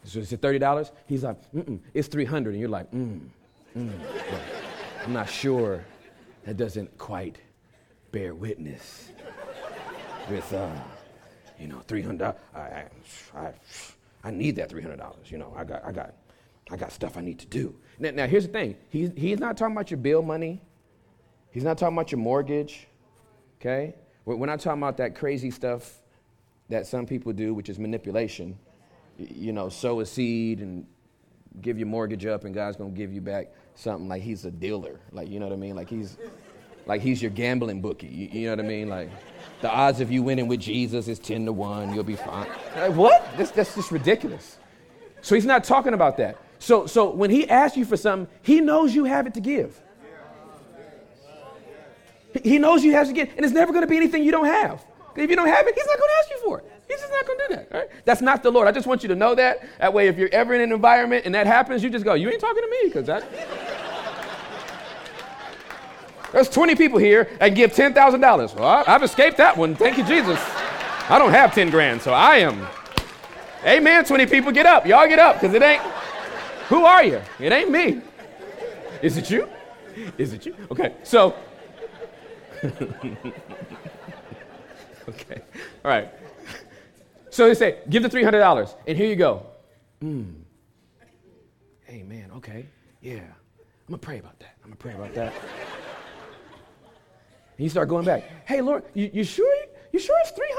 So 0.04 0.20
is 0.20 0.34
it 0.34 0.42
$30? 0.42 0.92
He's 1.06 1.24
like, 1.24 1.38
mm 1.54 1.80
it's 1.94 2.08
300 2.08 2.52
And 2.52 2.60
you're 2.60 2.70
like, 2.70 2.92
mm, 2.92 3.22
mm. 3.78 3.92
I'm 5.06 5.14
not 5.14 5.30
sure. 5.30 5.86
That 6.46 6.58
doesn't 6.58 6.98
quite 6.98 7.38
bear 8.12 8.34
witness 8.34 9.10
with, 10.30 10.52
uh, 10.54 10.74
you 11.60 11.68
know, 11.68 11.80
300 11.88 12.34
I, 12.56 12.60
I, 12.60 12.86
I, 13.36 13.54
I 14.24 14.32
need 14.32 14.56
that 14.58 14.70
$300. 14.70 15.32
You 15.32 15.38
know, 15.38 15.54
I 15.56 15.64
got, 15.64 15.86
I 15.86 15.92
got, 15.92 16.14
I 16.70 16.78
got 16.78 16.92
stuff 16.92 17.18
I 17.18 17.22
need 17.22 17.40
to 17.40 17.48
do. 17.48 17.76
Now, 18.00 18.12
now 18.12 18.28
here's 18.28 18.46
the 18.46 18.54
thing. 18.54 18.76
He's, 18.90 19.12
he's 19.16 19.40
not 19.40 19.58
talking 19.58 19.76
about 19.76 19.92
your 19.92 20.00
bill 20.00 20.22
money. 20.22 20.62
He's 21.52 21.64
not 21.64 21.78
talking 21.78 21.96
about 21.96 22.12
your 22.12 22.20
mortgage. 22.20 22.88
Okay? 23.60 23.96
We're 24.26 24.46
not 24.46 24.60
talking 24.60 24.82
about 24.82 24.98
that 24.98 25.16
crazy 25.16 25.50
stuff 25.50 25.92
that 26.70 26.86
some 26.86 27.06
people 27.06 27.34
do, 27.34 27.54
which 27.54 27.70
is 27.70 27.80
manipulation. 27.80 28.58
You 29.18 29.52
know, 29.52 29.70
sow 29.70 30.00
a 30.02 30.06
seed 30.06 30.60
and 30.60 30.86
give 31.62 31.78
your 31.80 31.88
mortgage 31.88 32.26
up, 32.26 32.46
and 32.46 32.54
God's 32.54 32.78
gonna 32.78 32.92
give 32.92 33.12
you 33.12 33.22
back 33.22 33.52
something 33.76 34.08
like 34.08 34.22
he's 34.22 34.46
a 34.46 34.52
dealer. 34.52 35.00
Like, 35.12 35.30
you 35.30 35.40
know 35.40 35.48
what 35.48 35.54
I 35.54 35.58
mean? 35.58 35.76
Like 35.76 35.90
he's 35.90 36.18
like 36.90 37.02
he's 37.02 37.22
your 37.22 37.32
gambling 37.32 37.82
bookie. 37.82 38.08
You, 38.08 38.28
you 38.32 38.46
know 38.48 38.56
what 38.56 38.66
I 38.66 38.68
mean? 38.68 38.90
Like 38.90 39.10
the 39.62 39.70
odds 39.70 40.02
of 40.02 40.12
you 40.12 40.24
winning 40.24 40.48
with 40.48 40.60
Jesus 40.60 41.08
is 41.08 41.20
10 41.20 41.46
to 41.46 41.54
1, 41.54 41.94
you'll 41.94 42.04
be 42.04 42.16
fine. 42.16 42.48
Like, 42.76 42.96
what? 42.96 43.26
That's, 43.38 43.52
that's 43.52 43.76
just 43.76 43.92
ridiculous. 43.92 44.58
So 45.22 45.36
he's 45.36 45.46
not 45.46 45.64
talking 45.64 45.94
about 45.94 46.18
that. 46.18 46.38
So, 46.58 46.88
so 46.88 47.12
when 47.12 47.30
he 47.30 47.48
asks 47.48 47.78
you 47.78 47.86
for 47.86 47.96
something, 47.96 48.28
he 48.42 48.60
knows 48.60 48.96
you 48.96 49.06
have 49.06 49.28
it 49.28 49.36
to 49.36 49.40
give. 49.40 49.80
He 52.44 52.58
knows 52.58 52.84
you 52.84 52.94
have 52.94 53.08
to 53.08 53.14
get, 53.14 53.36
and 53.36 53.46
it's 53.46 53.54
never 53.54 53.72
going 53.72 53.84
to 53.84 53.88
be 53.88 53.98
anything 53.98 54.24
you 54.24 54.32
don't 54.32 54.46
have. 54.46 54.84
If 55.16 55.30
you 55.30 55.36
don't 55.36 55.48
have 55.48 55.68
it, 55.68 55.76
he's 55.76 55.86
not 55.86 55.98
going 55.98 56.10
to 56.10 56.16
ask 56.20 56.30
you 56.30 56.40
for 56.46 56.60
it. 56.60 56.72
He's 56.88 57.00
just 57.00 57.12
not 57.12 57.28
going 57.28 57.40
to 57.40 57.48
do 57.48 57.56
that. 57.56 57.72
Right? 57.72 57.90
That's 58.06 58.22
not 58.22 58.42
the 58.42 58.52
Lord. 58.52 58.68
I 58.68 58.72
just 58.72 58.88
want 58.88 59.04
you 59.04 59.10
to 59.10 59.16
know 59.16 59.36
that. 59.36 59.68
That 59.80 59.94
way, 59.94 60.08
if 60.08 60.18
you're 60.18 60.30
ever 60.32 60.54
in 60.54 60.62
an 60.62 60.72
environment 60.72 61.26
and 61.26 61.36
that 61.36 61.46
happens, 61.46 61.84
you 61.84 61.90
just 61.90 62.06
go, 62.06 62.14
"You 62.14 62.30
ain't 62.30 62.40
talking 62.40 62.64
to 62.64 62.70
me," 62.70 62.78
because 62.86 63.08
that. 63.08 63.24
There's 66.32 66.50
20 66.50 66.76
people 66.76 67.00
here 67.00 67.30
and 67.40 67.56
give 67.56 67.74
$10,000. 67.74 68.56
Well, 68.56 68.84
I've 68.88 69.04
escaped 69.04 69.38
that 69.38 69.58
one. 69.58 69.76
Thank 69.76 69.98
you, 69.98 70.04
Jesus. 70.04 70.40
I 71.10 71.18
don't 71.18 71.32
have 71.32 71.54
10 71.54 71.70
grand, 71.70 72.02
so 72.02 72.14
I 72.14 72.38
am. 72.38 72.68
Amen. 73.66 74.06
20 74.06 74.26
people, 74.28 74.52
get 74.52 74.66
up. 74.66 74.86
Y'all 74.86 75.08
get 75.08 75.20
up, 75.20 75.40
because 75.40 75.56
it 75.56 75.62
ain't. 75.62 75.82
Who 76.70 76.86
are 76.86 77.04
you? 77.04 77.22
It 77.40 77.52
ain't 77.52 77.72
me. 77.72 78.02
Is 79.02 79.18
it 79.18 79.30
you? 79.30 79.50
Is 80.18 80.34
it 80.34 80.46
you? 80.46 80.56
Okay, 80.72 80.94
so 81.04 81.36
okay. 82.64 83.16
All 85.84 85.92
right. 85.92 86.10
So 87.30 87.48
they 87.48 87.54
say, 87.54 87.80
give 87.90 88.04
the 88.04 88.10
$300, 88.10 88.76
and 88.86 88.98
here 88.98 89.08
you 89.08 89.16
go. 89.16 89.46
Mm. 90.04 90.34
Man, 92.06 92.32
okay. 92.38 92.66
Yeah. 93.02 93.20
I'm 93.20 93.88
going 93.88 94.00
to 94.00 94.06
pray 94.06 94.20
about 94.20 94.40
that. 94.40 94.56
I'm 94.64 94.72
going 94.72 94.78
to 94.78 94.78
pray 94.78 94.94
about 94.94 95.14
that. 95.14 95.34
And 97.60 97.66
you 97.66 97.70
start 97.70 97.90
going 97.90 98.06
back. 98.06 98.24
Hey, 98.48 98.62
Lord, 98.62 98.86
you, 98.94 99.12
you 99.14 99.26
sure? 99.26 99.54
You 99.92 100.00
sure 100.00 100.16
it's 100.22 100.32
300? 100.32 100.56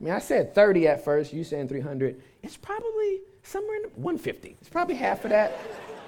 I 0.00 0.04
mean, 0.04 0.14
I 0.14 0.18
said 0.18 0.54
30 0.54 0.88
at 0.88 1.04
first. 1.04 1.30
You 1.30 1.44
saying 1.44 1.68
300. 1.68 2.22
It's 2.42 2.56
probably 2.56 3.20
somewhere 3.42 3.76
in 3.76 3.90
150. 3.90 4.56
It's 4.58 4.70
probably 4.70 4.94
half 4.94 5.24
of 5.24 5.30
that. 5.30 5.52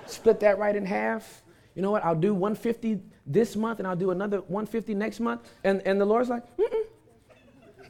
Split 0.07 0.41
that 0.41 0.59
right 0.59 0.75
in 0.75 0.87
half. 0.87 1.43
You 1.75 1.83
know 1.83 1.91
what? 1.91 2.07
I'll 2.07 2.15
do 2.15 2.33
150 2.33 3.01
this 3.27 3.55
month 3.55 3.81
and 3.81 3.87
I'll 3.87 3.97
do 3.97 4.13
another 4.13 4.39
150 4.39 4.95
next 4.95 5.21
month. 5.21 5.47
And, 5.63 5.83
and 5.83 6.01
the 6.01 6.07
Lord's 6.07 6.31
like, 6.31 6.45
Mm-mm. 6.57 6.87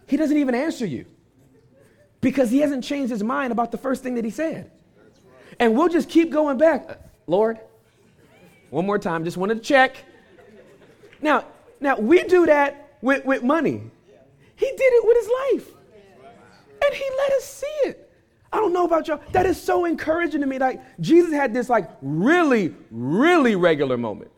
He 0.09 0.17
doesn't 0.17 0.37
even 0.37 0.57
answer 0.57 0.87
you 0.87 1.05
because 2.21 2.51
he 2.51 2.59
hasn't 2.59 2.83
changed 2.83 3.13
his 3.13 3.23
mind 3.23 3.53
about 3.53 3.71
the 3.71 3.79
first 3.79 4.03
thing 4.03 4.17
that 4.17 4.25
he 4.25 4.33
said. 4.33 4.73
And 5.61 5.77
we'll 5.77 5.89
just 5.89 6.09
keep 6.09 6.33
going 6.33 6.59
back. 6.59 6.87
Uh, 6.89 6.95
Lord, 7.29 7.61
one 8.71 8.87
more 8.87 8.99
time, 8.99 9.25
just 9.25 9.37
wanted 9.37 9.55
to 9.55 9.61
check. 9.61 10.05
Now, 11.21 11.45
now 11.81 11.97
we 11.97 12.23
do 12.25 12.47
that 12.47 12.97
with, 13.01 13.25
with 13.25 13.43
money. 13.43 13.83
He 14.57 14.67
did 14.67 14.81
it 14.81 15.07
with 15.07 15.17
his 15.17 15.31
life. 15.65 15.75
And 16.85 16.95
he 16.95 17.05
let 17.19 17.33
us 17.33 17.45
see 17.45 17.89
it. 17.89 18.11
I 18.53 18.57
don't 18.57 18.73
know 18.73 18.85
about 18.85 19.09
y'all. 19.09 19.21
That 19.33 19.47
is 19.47 19.61
so 19.61 19.85
encouraging 19.85 20.41
to 20.41 20.47
me. 20.47 20.59
Like 20.59 20.81
Jesus 21.01 21.33
had 21.33 21.53
this 21.53 21.69
like 21.69 21.91
really, 22.01 22.75
really 22.91 23.57
regular 23.57 23.97
moment. 23.97 24.31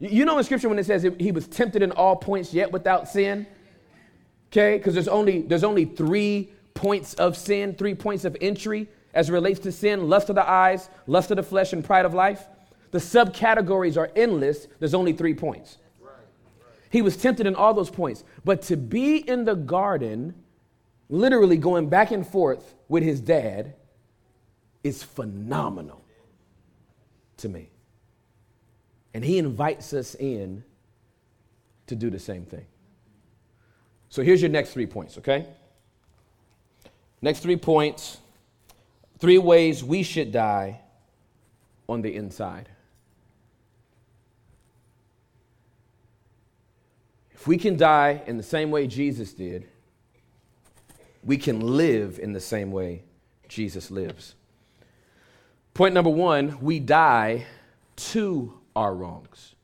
You 0.00 0.24
know 0.24 0.36
in 0.36 0.44
scripture 0.44 0.68
when 0.68 0.78
it 0.78 0.86
says 0.86 1.06
he 1.18 1.32
was 1.32 1.46
tempted 1.48 1.82
in 1.82 1.92
all 1.92 2.16
points 2.16 2.52
yet 2.52 2.70
without 2.72 3.08
sin? 3.08 3.46
Okay? 4.52 4.76
Because 4.76 4.94
there's 4.94 5.08
only 5.08 5.42
there's 5.42 5.64
only 5.64 5.86
three 5.86 6.52
points 6.74 7.14
of 7.14 7.36
sin, 7.36 7.74
three 7.74 7.94
points 7.94 8.24
of 8.24 8.36
entry 8.40 8.88
as 9.14 9.30
relates 9.30 9.60
to 9.60 9.72
sin, 9.72 10.08
lust 10.08 10.28
of 10.28 10.34
the 10.34 10.48
eyes, 10.48 10.90
lust 11.06 11.30
of 11.30 11.36
the 11.36 11.42
flesh, 11.42 11.72
and 11.72 11.84
pride 11.84 12.04
of 12.04 12.12
life. 12.12 12.46
The 12.90 12.98
subcategories 12.98 13.96
are 13.96 14.10
endless. 14.14 14.66
There's 14.78 14.94
only 14.94 15.12
three 15.12 15.34
points. 15.34 15.78
He 16.94 17.02
was 17.02 17.16
tempted 17.16 17.48
in 17.48 17.56
all 17.56 17.74
those 17.74 17.90
points. 17.90 18.22
But 18.44 18.62
to 18.62 18.76
be 18.76 19.16
in 19.16 19.44
the 19.44 19.56
garden, 19.56 20.32
literally 21.08 21.56
going 21.56 21.88
back 21.88 22.12
and 22.12 22.24
forth 22.24 22.76
with 22.86 23.02
his 23.02 23.20
dad, 23.20 23.74
is 24.84 25.02
phenomenal 25.02 26.04
to 27.38 27.48
me. 27.48 27.70
And 29.12 29.24
he 29.24 29.38
invites 29.38 29.92
us 29.92 30.14
in 30.14 30.62
to 31.88 31.96
do 31.96 32.10
the 32.10 32.18
same 32.20 32.44
thing. 32.44 32.64
So 34.08 34.22
here's 34.22 34.40
your 34.40 34.52
next 34.52 34.70
three 34.70 34.86
points, 34.86 35.18
okay? 35.18 35.48
Next 37.20 37.40
three 37.40 37.56
points 37.56 38.18
three 39.18 39.38
ways 39.38 39.82
we 39.82 40.04
should 40.04 40.30
die 40.30 40.80
on 41.88 42.02
the 42.02 42.14
inside. 42.14 42.68
If 47.44 47.48
we 47.48 47.58
can 47.58 47.76
die 47.76 48.22
in 48.26 48.38
the 48.38 48.42
same 48.42 48.70
way 48.70 48.86
Jesus 48.86 49.34
did, 49.34 49.68
we 51.22 51.36
can 51.36 51.60
live 51.60 52.18
in 52.18 52.32
the 52.32 52.40
same 52.40 52.72
way 52.72 53.02
Jesus 53.48 53.90
lives. 53.90 54.34
Point 55.74 55.92
number 55.92 56.08
one 56.08 56.58
we 56.62 56.80
die 56.80 57.44
to 57.96 58.58
our 58.74 58.94
wrongs. 58.94 59.56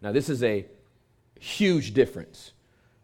Now, 0.00 0.10
this 0.10 0.30
is 0.30 0.42
a 0.42 0.64
huge 1.38 1.92
difference. 1.92 2.52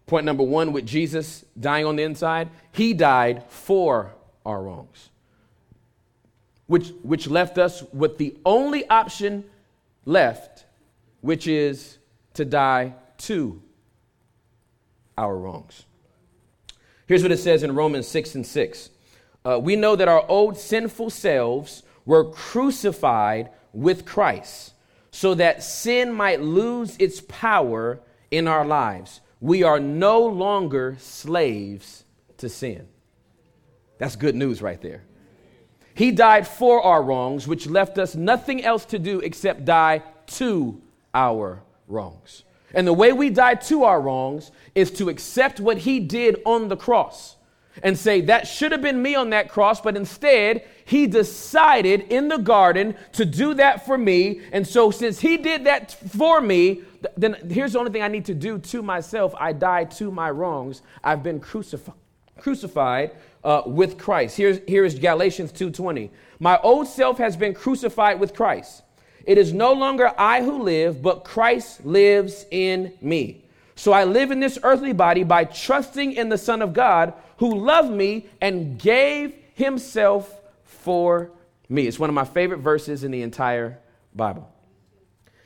Point 0.06 0.24
number 0.24 0.42
one 0.42 0.72
with 0.72 0.86
Jesus 0.86 1.44
dying 1.60 1.84
on 1.84 1.96
the 1.96 2.04
inside, 2.04 2.48
he 2.72 2.94
died 2.94 3.44
for 3.50 4.14
our 4.46 4.62
wrongs, 4.62 5.10
which, 6.66 6.94
which 7.02 7.28
left 7.28 7.58
us 7.58 7.82
with 7.92 8.16
the 8.16 8.34
only 8.46 8.88
option 8.88 9.44
left, 10.06 10.64
which 11.20 11.46
is 11.46 11.98
to 12.32 12.46
die 12.46 12.94
to 13.18 13.60
our 15.16 15.36
wrongs. 15.36 15.84
Here's 17.06 17.22
what 17.22 17.32
it 17.32 17.38
says 17.38 17.62
in 17.62 17.74
Romans 17.74 18.08
6 18.08 18.34
and 18.34 18.46
6. 18.46 18.90
Uh, 19.44 19.58
we 19.60 19.76
know 19.76 19.94
that 19.94 20.08
our 20.08 20.24
old 20.28 20.56
sinful 20.56 21.10
selves 21.10 21.82
were 22.06 22.30
crucified 22.30 23.50
with 23.72 24.04
Christ 24.06 24.72
so 25.10 25.34
that 25.34 25.62
sin 25.62 26.12
might 26.12 26.40
lose 26.40 26.96
its 26.98 27.20
power 27.28 28.00
in 28.30 28.48
our 28.48 28.64
lives. 28.64 29.20
We 29.40 29.62
are 29.62 29.78
no 29.78 30.24
longer 30.26 30.96
slaves 30.98 32.04
to 32.38 32.48
sin. 32.48 32.88
That's 33.98 34.16
good 34.16 34.34
news 34.34 34.60
right 34.60 34.80
there. 34.80 35.04
He 35.94 36.10
died 36.10 36.48
for 36.48 36.82
our 36.82 37.02
wrongs, 37.02 37.46
which 37.46 37.68
left 37.68 37.98
us 37.98 38.16
nothing 38.16 38.64
else 38.64 38.84
to 38.86 38.98
do 38.98 39.20
except 39.20 39.64
die 39.64 40.02
to 40.26 40.82
our 41.14 41.62
wrongs. 41.86 42.42
And 42.74 42.86
the 42.86 42.92
way 42.92 43.12
we 43.12 43.30
die 43.30 43.54
to 43.54 43.84
our 43.84 44.00
wrongs 44.00 44.50
is 44.74 44.90
to 44.92 45.08
accept 45.08 45.60
what 45.60 45.78
he 45.78 46.00
did 46.00 46.42
on 46.44 46.68
the 46.68 46.76
cross 46.76 47.36
and 47.82 47.98
say, 47.98 48.20
that 48.22 48.46
should 48.46 48.72
have 48.72 48.82
been 48.82 49.02
me 49.02 49.14
on 49.14 49.30
that 49.30 49.48
cross, 49.48 49.80
but 49.80 49.96
instead, 49.96 50.64
he 50.84 51.06
decided 51.06 52.02
in 52.02 52.28
the 52.28 52.36
garden 52.36 52.94
to 53.12 53.24
do 53.24 53.54
that 53.54 53.84
for 53.84 53.98
me. 53.98 54.42
And 54.52 54.66
so, 54.66 54.90
since 54.90 55.20
he 55.20 55.36
did 55.36 55.64
that 55.64 55.92
for 56.10 56.40
me, 56.40 56.82
then 57.16 57.34
here's 57.50 57.72
the 57.72 57.80
only 57.80 57.90
thing 57.90 58.02
I 58.02 58.08
need 58.08 58.26
to 58.26 58.34
do 58.34 58.58
to 58.58 58.82
myself 58.82 59.34
I 59.38 59.52
die 59.52 59.84
to 59.84 60.10
my 60.10 60.30
wrongs. 60.30 60.82
I've 61.02 61.22
been 61.22 61.40
crucified. 61.40 61.94
Crucified 62.38 63.12
uh, 63.42 63.62
with 63.66 63.98
Christ. 63.98 64.36
Here's, 64.36 64.60
here 64.66 64.84
is 64.84 64.98
Galatians 64.98 65.52
2:20. 65.52 66.10
My 66.38 66.58
old 66.60 66.88
self 66.88 67.18
has 67.18 67.36
been 67.36 67.54
crucified 67.54 68.20
with 68.20 68.34
Christ. 68.34 68.83
It 69.26 69.38
is 69.38 69.52
no 69.52 69.72
longer 69.72 70.12
I 70.18 70.42
who 70.42 70.62
live, 70.62 71.02
but 71.02 71.24
Christ 71.24 71.84
lives 71.84 72.46
in 72.50 72.92
me. 73.00 73.44
So 73.76 73.92
I 73.92 74.04
live 74.04 74.30
in 74.30 74.40
this 74.40 74.58
earthly 74.62 74.92
body 74.92 75.24
by 75.24 75.44
trusting 75.44 76.12
in 76.12 76.28
the 76.28 76.38
Son 76.38 76.62
of 76.62 76.72
God 76.72 77.14
who 77.38 77.58
loved 77.58 77.90
me 77.90 78.26
and 78.40 78.78
gave 78.78 79.34
himself 79.54 80.32
for 80.64 81.30
me. 81.68 81.86
It's 81.86 81.98
one 81.98 82.10
of 82.10 82.14
my 82.14 82.24
favorite 82.24 82.58
verses 82.58 83.04
in 83.04 83.10
the 83.10 83.22
entire 83.22 83.78
Bible. 84.14 84.50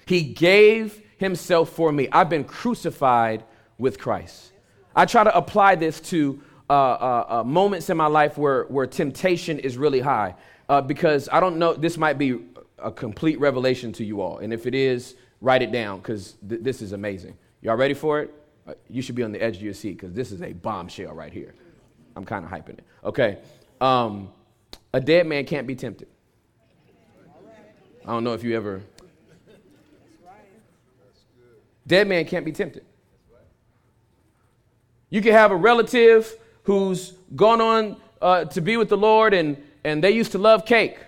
He 0.07 0.23
gave 0.23 1.01
himself 1.19 1.71
for 1.71 1.93
me. 1.93 2.09
I've 2.11 2.29
been 2.29 2.45
crucified 2.45 3.45
with 3.79 3.99
Christ. 3.99 4.53
I 4.95 5.05
try 5.07 5.25
to 5.25 5.37
apply 5.37 5.77
this 5.77 6.01
to 6.01 6.41
uh, 6.69 6.73
uh, 6.73 7.27
uh, 7.29 7.45
moments 7.45 7.89
in 7.89 7.97
my 7.97 8.07
life 8.07 8.37
where, 8.37 8.65
where 8.65 8.87
temptation 8.87 9.59
is 9.59 9.79
really 9.79 10.01
high. 10.01 10.35
Uh, 10.69 10.83
because 10.83 11.29
I 11.33 11.41
don't 11.41 11.57
know, 11.59 11.73
this 11.73 11.97
might 11.97 12.19
be 12.19 12.41
a 12.83 12.91
complete 12.91 13.39
revelation 13.41 13.93
to 13.95 14.05
you 14.05 14.21
all. 14.21 14.39
And 14.39 14.53
if 14.53 14.67
it 14.67 14.75
is, 14.75 15.15
write 15.41 15.63
it 15.63 15.73
down 15.73 15.99
because 15.99 16.37
th- 16.49 16.63
this 16.63 16.83
is 16.83 16.93
amazing. 16.93 17.37
Y'all 17.63 17.77
ready 17.77 17.95
for 17.95 18.21
it? 18.21 18.35
Uh, 18.67 18.75
you 18.89 19.03
should 19.03 19.15
be 19.15 19.23
on 19.23 19.33
the 19.33 19.43
edge 19.43 19.57
of 19.57 19.63
your 19.63 19.75
seat 19.75 19.93
because 19.93 20.13
this 20.13 20.31
is 20.33 20.43
a 20.43 20.53
bombshell 20.53 21.13
right 21.13 21.33
here. 21.33 21.55
I'm 22.17 22.25
kind 22.25 22.45
of 22.45 22.51
hyping 22.51 22.79
it. 22.79 22.85
Okay. 23.05 23.39
Um, 23.81 24.31
a 24.93 25.01
dead 25.01 25.27
man 25.27 25.45
can't 25.45 25.67
be 25.67 25.75
tempted. 25.75 26.09
I 28.05 28.13
don't 28.13 28.25
know 28.25 28.35
if 28.35 28.43
you 28.43 28.57
ever. 28.57 28.83
Dead 31.87 32.07
man 32.07 32.25
can't 32.25 32.45
be 32.45 32.53
tempted. 32.53 32.85
You 35.11 35.23
can 35.23 35.33
have 35.33 35.51
a 35.51 35.57
relative 35.57 36.37
who's 36.65 37.13
gone 37.35 37.61
on 37.61 37.97
uh, 38.21 38.45
to 38.47 38.61
be 38.61 38.77
with 38.77 38.89
the 38.89 38.97
Lord 38.97 39.33
and, 39.33 39.57
and 39.85 40.05
they 40.05 40.11
used 40.11 40.33
to 40.33 40.39
love 40.39 40.67
cake. 40.67 40.99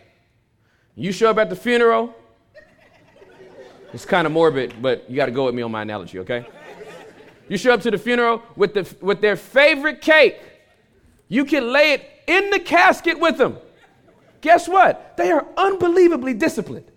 You 1.00 1.12
show 1.12 1.30
up 1.30 1.38
at 1.38 1.48
the 1.48 1.56
funeral. 1.56 2.14
It's 3.94 4.04
kind 4.04 4.26
of 4.26 4.34
morbid, 4.34 4.82
but 4.82 5.08
you 5.08 5.16
got 5.16 5.26
to 5.26 5.32
go 5.32 5.46
with 5.46 5.54
me 5.54 5.62
on 5.62 5.70
my 5.70 5.80
analogy, 5.80 6.18
okay? 6.18 6.46
You 7.48 7.56
show 7.56 7.72
up 7.72 7.80
to 7.82 7.90
the 7.90 7.96
funeral 7.96 8.42
with, 8.54 8.74
the, 8.74 8.86
with 9.00 9.22
their 9.22 9.36
favorite 9.36 10.02
cake. 10.02 10.38
You 11.28 11.46
can 11.46 11.72
lay 11.72 11.94
it 11.94 12.06
in 12.26 12.50
the 12.50 12.60
casket 12.60 13.18
with 13.18 13.38
them. 13.38 13.56
Guess 14.42 14.68
what? 14.68 15.16
They 15.16 15.30
are 15.30 15.46
unbelievably 15.56 16.34
disciplined. 16.34 16.92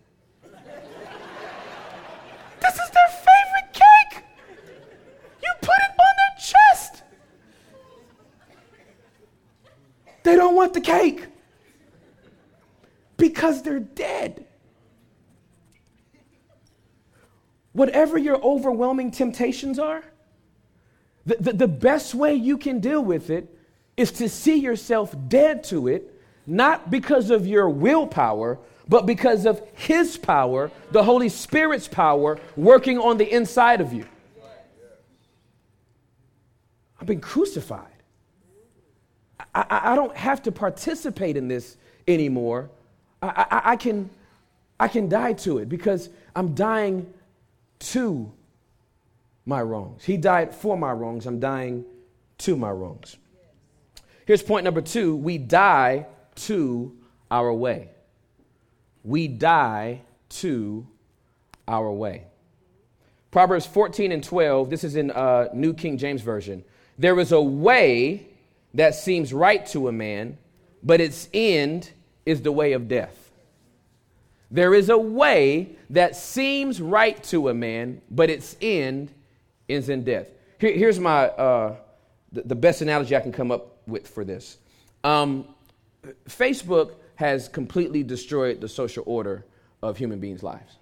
this 2.59 2.73
is 2.73 2.89
their 2.89 3.07
favorite 3.07 3.71
cake. 3.71 4.23
You 5.41 5.53
put 5.61 5.77
it 5.77 5.91
on 5.91 6.13
their 6.17 6.35
chest. 6.39 7.03
They 10.23 10.35
don't 10.35 10.55
want 10.55 10.73
the 10.73 10.81
cake 10.81 11.27
because 13.17 13.62
they're 13.62 13.80
dead. 13.80 14.45
Whatever 17.73 18.17
your 18.17 18.41
overwhelming 18.43 19.12
temptations 19.12 19.80
are, 19.80 20.04
the, 21.26 21.38
the, 21.39 21.54
the, 21.54 21.67
best 21.67 22.13
way 22.13 22.36
you 22.36 22.58
can 22.58 22.80
deal 22.80 23.02
with 23.02 23.30
it 23.30 23.47
is 23.95 24.12
to 24.13 24.28
see 24.28 24.56
yourself 24.56 25.15
dead 25.28 25.63
to 25.65 25.88
it, 25.88 26.13
not 26.45 26.91
because 26.91 27.30
of 27.30 27.47
your 27.47 27.69
willpower, 27.69 28.60
but 28.88 29.06
because 29.06 29.45
of 29.45 29.62
His 29.73 30.17
power, 30.17 30.69
the 30.91 31.04
Holy 31.04 31.30
Spirit's 31.30 31.88
power 31.88 32.39
working 32.56 32.99
on 32.99 33.17
the 33.17 33.34
inside 33.34 33.80
of 33.80 33.93
you. 33.93 34.06
I've 36.99 37.08
been 37.08 37.21
crucified. 37.21 37.88
I, 39.54 39.91
I, 39.91 39.95
don't 39.95 40.15
have 40.15 40.41
to 40.43 40.52
participate 40.52 41.38
in 41.38 41.47
this 41.47 41.76
anymore. 42.08 42.69
I, 43.23 43.45
I, 43.49 43.62
I, 43.71 43.75
can, 43.75 44.09
I 44.79 44.88
can 44.88 45.07
die 45.07 45.33
to 45.33 45.59
it 45.59 45.69
because 45.69 46.09
I'm 46.36 46.53
dying 46.53 47.13
to 47.79 48.31
my 49.45 49.62
wrongs. 49.62 50.03
He 50.03 50.17
died 50.17 50.53
for 50.53 50.77
my 50.77 50.91
wrongs. 50.91 51.25
I'm 51.25 51.39
dying 51.39 51.86
to 52.39 52.55
my 52.55 52.71
wrongs. 52.71 53.17
Here's 54.25 54.43
point 54.43 54.63
number 54.63 54.81
two 54.81 55.15
we 55.15 55.38
die 55.38 56.05
to 56.36 56.95
our 57.29 57.53
way. 57.53 57.89
We 59.03 59.27
die 59.27 60.01
to 60.29 60.88
our 61.67 61.91
way. 61.91 62.25
Proverbs 63.31 63.65
14 63.65 64.12
and 64.12 64.23
12, 64.23 64.69
this 64.69 64.83
is 64.83 64.95
in 64.95 65.12
uh, 65.12 65.47
New 65.53 65.73
King 65.73 65.97
James 65.97 66.21
Version. 66.21 66.63
There 66.99 67.19
is 67.19 67.31
a 67.31 67.41
way 67.41 68.27
that 68.75 68.95
seems 68.95 69.33
right 69.33 69.65
to 69.67 69.88
a 69.88 69.91
man, 69.91 70.38
but 70.83 71.01
its 71.01 71.27
end 71.33 71.89
is 72.25 72.41
the 72.41 72.51
way 72.51 72.73
of 72.73 72.88
death. 72.88 73.31
There 74.51 74.73
is 74.75 74.89
a 74.89 74.97
way 74.97 75.75
that 75.89 76.15
seems 76.15 76.79
right 76.79 77.21
to 77.25 77.49
a 77.49 77.53
man, 77.53 78.01
but 78.12 78.29
its 78.29 78.55
end 78.62 79.12
is 79.67 79.89
in 79.89 80.03
death. 80.03 80.27
Here, 80.59 80.73
here's 80.73 80.99
my 80.99 81.25
uh, 81.25 81.75
the, 82.31 82.43
the, 82.43 82.55
best 82.55 82.81
analogy 82.81 83.15
I 83.15 83.19
can 83.19 83.31
come 83.31 83.51
up 83.51 83.77
with 83.88 84.07
for 84.07 84.23
this. 84.23 84.57
Um, 85.03 85.47
Facebook 86.29 86.91
has 87.15 87.47
completely 87.47 88.03
destroyed 88.03 88.62
the 88.62 88.69
social 88.69 89.03
order 89.07 89.45
of 89.81 89.97
human 89.97 90.19
beings' 90.19 90.43
lives. 90.43 90.77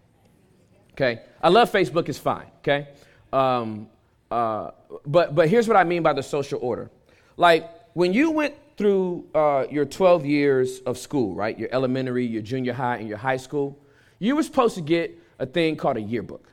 Okay, 0.92 1.22
I 1.42 1.48
love 1.48 1.72
Facebook; 1.72 2.10
it's 2.10 2.20
fine. 2.20 2.48
Okay, 2.60 2.90
um, 3.32 3.88
uh, 4.30 4.72
but 5.06 5.34
but 5.34 5.48
here's 5.48 5.68
what 5.68 5.78
I 5.78 5.86
mean 5.86 6.04
by 6.04 6.12
the 6.12 6.24
social 6.24 6.60
order. 6.62 6.92
Like 7.38 7.70
when 7.94 8.14
you 8.14 8.32
went 8.32 8.56
through 8.78 9.26
uh, 9.36 9.66
your 9.70 9.86
12 9.86 10.26
years 10.26 10.80
of 10.80 10.98
school, 10.98 11.36
right? 11.36 11.58
Your 11.58 11.70
elementary, 11.72 12.26
your 12.26 12.42
junior 12.42 12.74
high, 12.74 12.98
and 12.98 13.08
your 13.08 13.18
high 13.18 13.38
school, 13.38 13.78
you 14.20 14.36
were 14.36 14.44
supposed 14.44 14.76
to 14.76 14.82
get 14.82 15.18
a 15.40 15.46
thing 15.46 15.76
called 15.76 15.98
a 15.98 16.02
yearbook. 16.02 16.48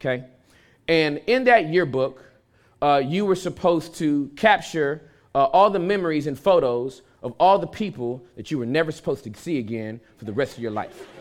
Okay, 0.00 0.24
and 0.86 1.20
in 1.26 1.44
that 1.44 1.68
yearbook, 1.68 2.24
uh, 2.80 3.02
you 3.04 3.26
were 3.26 3.34
supposed 3.34 3.94
to 3.96 4.30
capture 4.36 5.02
uh, 5.34 5.44
all 5.44 5.70
the 5.70 5.78
memories 5.78 6.26
and 6.26 6.38
photos 6.38 7.02
of 7.22 7.34
all 7.40 7.58
the 7.58 7.66
people 7.66 8.24
that 8.36 8.50
you 8.50 8.58
were 8.58 8.66
never 8.66 8.92
supposed 8.92 9.24
to 9.24 9.34
see 9.34 9.58
again 9.58 10.00
for 10.16 10.24
the 10.24 10.32
rest 10.32 10.56
of 10.56 10.62
your 10.62 10.72
life. 10.72 11.06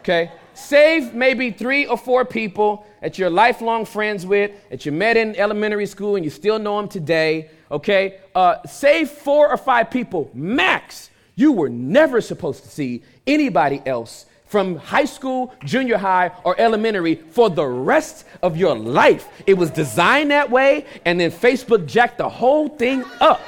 Okay? 0.00 0.32
Save 0.54 1.14
maybe 1.14 1.50
three 1.50 1.86
or 1.86 1.96
four 1.96 2.24
people 2.24 2.86
that 3.00 3.18
you're 3.18 3.30
lifelong 3.30 3.84
friends 3.84 4.26
with, 4.26 4.50
that 4.70 4.84
you 4.84 4.92
met 4.92 5.16
in 5.16 5.36
elementary 5.36 5.86
school 5.86 6.16
and 6.16 6.24
you 6.24 6.30
still 6.30 6.58
know 6.58 6.76
them 6.76 6.88
today. 6.88 7.50
Okay? 7.70 8.18
Uh, 8.34 8.56
save 8.66 9.10
four 9.10 9.50
or 9.50 9.56
five 9.56 9.90
people 9.90 10.30
max. 10.34 11.10
You 11.34 11.52
were 11.52 11.68
never 11.68 12.20
supposed 12.20 12.64
to 12.64 12.70
see 12.70 13.02
anybody 13.26 13.80
else 13.86 14.26
from 14.50 14.76
high 14.76 15.04
school, 15.04 15.54
junior 15.64 15.96
high, 15.96 16.32
or 16.42 16.60
elementary 16.60 17.14
for 17.14 17.48
the 17.48 17.64
rest 17.64 18.26
of 18.42 18.56
your 18.56 18.76
life. 18.76 19.28
It 19.46 19.54
was 19.54 19.70
designed 19.70 20.32
that 20.32 20.50
way, 20.50 20.86
and 21.04 21.20
then 21.20 21.30
Facebook 21.30 21.86
jacked 21.86 22.18
the 22.18 22.28
whole 22.28 22.68
thing 22.68 23.04
up. 23.20 23.40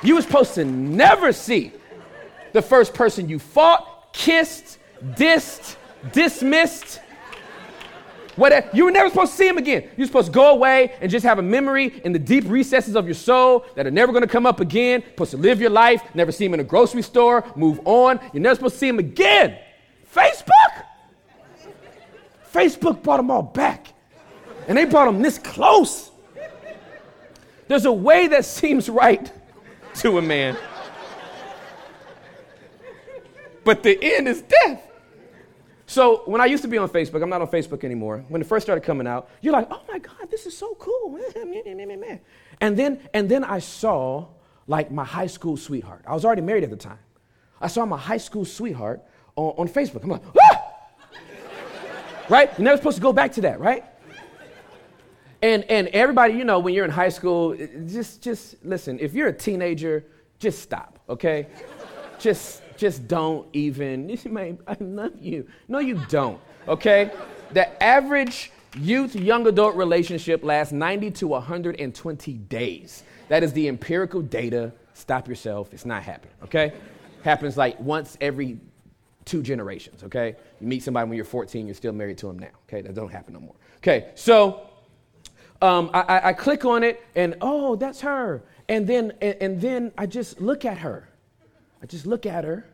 You 0.00 0.14
were 0.14 0.22
supposed 0.22 0.54
to 0.54 0.64
never 0.64 1.32
see 1.32 1.72
the 2.52 2.62
first 2.62 2.94
person 2.94 3.28
you 3.28 3.40
fought, 3.40 4.12
kissed, 4.12 4.77
dissed, 5.02 5.76
dismissed. 6.12 7.00
Whatever. 8.36 8.70
You 8.72 8.84
were 8.84 8.92
never 8.92 9.08
supposed 9.08 9.32
to 9.32 9.36
see 9.36 9.48
him 9.48 9.58
again. 9.58 9.90
You're 9.96 10.06
supposed 10.06 10.28
to 10.28 10.32
go 10.32 10.52
away 10.52 10.94
and 11.00 11.10
just 11.10 11.26
have 11.26 11.40
a 11.40 11.42
memory 11.42 12.00
in 12.04 12.12
the 12.12 12.20
deep 12.20 12.44
recesses 12.46 12.94
of 12.94 13.04
your 13.04 13.14
soul 13.14 13.66
that 13.74 13.84
are 13.84 13.90
never 13.90 14.12
going 14.12 14.22
to 14.22 14.28
come 14.28 14.46
up 14.46 14.60
again. 14.60 15.00
You're 15.00 15.10
supposed 15.10 15.30
to 15.32 15.36
live 15.38 15.60
your 15.60 15.70
life, 15.70 16.02
never 16.14 16.30
see 16.30 16.44
him 16.44 16.54
in 16.54 16.60
a 16.60 16.64
grocery 16.64 17.02
store, 17.02 17.44
move 17.56 17.80
on. 17.84 18.20
You're 18.32 18.42
never 18.42 18.54
supposed 18.54 18.74
to 18.74 18.78
see 18.78 18.88
him 18.88 19.00
again. 19.00 19.58
Facebook? 20.14 20.84
Facebook 22.52 23.02
brought 23.02 23.16
them 23.16 23.30
all 23.30 23.42
back. 23.42 23.92
And 24.68 24.78
they 24.78 24.84
brought 24.84 25.06
them 25.06 25.20
this 25.20 25.38
close. 25.38 26.12
There's 27.66 27.86
a 27.86 27.92
way 27.92 28.28
that 28.28 28.44
seems 28.44 28.88
right 28.88 29.32
to 29.96 30.18
a 30.18 30.22
man. 30.22 30.56
But 33.64 33.82
the 33.82 33.98
end 34.00 34.28
is 34.28 34.42
death. 34.42 34.87
So 35.88 36.20
when 36.26 36.42
I 36.42 36.44
used 36.44 36.62
to 36.64 36.68
be 36.68 36.76
on 36.76 36.90
Facebook, 36.90 37.22
I'm 37.22 37.30
not 37.30 37.40
on 37.40 37.48
Facebook 37.48 37.82
anymore. 37.82 38.22
When 38.28 38.42
it 38.42 38.46
first 38.46 38.66
started 38.66 38.82
coming 38.82 39.06
out, 39.06 39.30
you're 39.40 39.54
like, 39.54 39.68
oh 39.70 39.80
my 39.88 39.98
God, 39.98 40.30
this 40.30 40.44
is 40.44 40.56
so 40.56 40.74
cool. 40.78 41.18
And 42.60 42.76
then, 42.76 43.00
and 43.14 43.28
then 43.28 43.42
I 43.42 43.60
saw 43.60 44.26
like 44.66 44.90
my 44.90 45.04
high 45.04 45.28
school 45.28 45.56
sweetheart. 45.56 46.04
I 46.06 46.12
was 46.12 46.26
already 46.26 46.42
married 46.42 46.64
at 46.64 46.70
the 46.70 46.76
time. 46.76 46.98
I 47.58 47.68
saw 47.68 47.86
my 47.86 47.96
high 47.96 48.18
school 48.18 48.44
sweetheart 48.44 49.00
on, 49.34 49.54
on 49.56 49.68
Facebook. 49.68 50.02
I'm 50.02 50.10
like, 50.10 50.22
ah! 50.42 50.64
right? 52.28 52.50
You're 52.58 52.64
never 52.64 52.76
supposed 52.76 52.96
to 52.96 53.02
go 53.02 53.14
back 53.14 53.32
to 53.32 53.40
that, 53.42 53.58
right? 53.58 53.84
And, 55.40 55.64
and 55.64 55.88
everybody, 55.88 56.34
you 56.34 56.44
know, 56.44 56.58
when 56.58 56.74
you're 56.74 56.84
in 56.84 56.90
high 56.90 57.08
school, 57.08 57.56
just, 57.86 58.20
just 58.22 58.62
listen, 58.62 58.98
if 59.00 59.14
you're 59.14 59.28
a 59.28 59.32
teenager, 59.32 60.04
just 60.38 60.60
stop, 60.60 60.98
okay? 61.08 61.46
just, 62.18 62.60
just 62.78 63.06
don't 63.06 63.46
even, 63.52 64.08
I 64.66 64.76
love 64.80 65.12
you. 65.20 65.46
No, 65.68 65.80
you 65.80 66.00
don't, 66.08 66.40
okay? 66.66 67.10
The 67.52 67.82
average 67.82 68.52
youth 68.78 69.14
young 69.14 69.46
adult 69.46 69.76
relationship 69.76 70.42
lasts 70.44 70.72
90 70.72 71.10
to 71.12 71.26
120 71.28 72.32
days. 72.32 73.02
That 73.28 73.42
is 73.42 73.52
the 73.52 73.68
empirical 73.68 74.22
data. 74.22 74.72
Stop 74.94 75.28
yourself. 75.28 75.72
It's 75.72 75.84
not 75.84 76.02
happening, 76.02 76.34
okay? 76.44 76.72
Happens 77.22 77.56
like 77.56 77.78
once 77.80 78.16
every 78.20 78.58
two 79.24 79.42
generations, 79.42 80.02
okay? 80.04 80.36
You 80.60 80.66
meet 80.66 80.82
somebody 80.82 81.08
when 81.08 81.16
you're 81.16 81.24
14, 81.24 81.66
you're 81.66 81.74
still 81.74 81.92
married 81.92 82.18
to 82.18 82.26
them 82.28 82.38
now, 82.38 82.48
okay? 82.68 82.80
That 82.80 82.94
don't 82.94 83.12
happen 83.12 83.34
no 83.34 83.40
more. 83.40 83.54
Okay, 83.78 84.10
so 84.14 84.68
um, 85.60 85.90
I, 85.92 86.28
I, 86.28 86.32
click 86.32 86.64
on 86.64 86.82
it 86.82 87.00
and 87.14 87.36
oh, 87.40 87.76
that's 87.76 88.00
her. 88.00 88.42
And 88.68 88.86
then, 88.86 89.12
and, 89.20 89.36
and 89.40 89.60
then 89.60 89.92
I 89.96 90.06
just 90.06 90.40
look 90.40 90.64
at 90.64 90.78
her. 90.78 91.08
I 91.82 91.86
just 91.86 92.06
look 92.06 92.26
at 92.26 92.44
her 92.44 92.66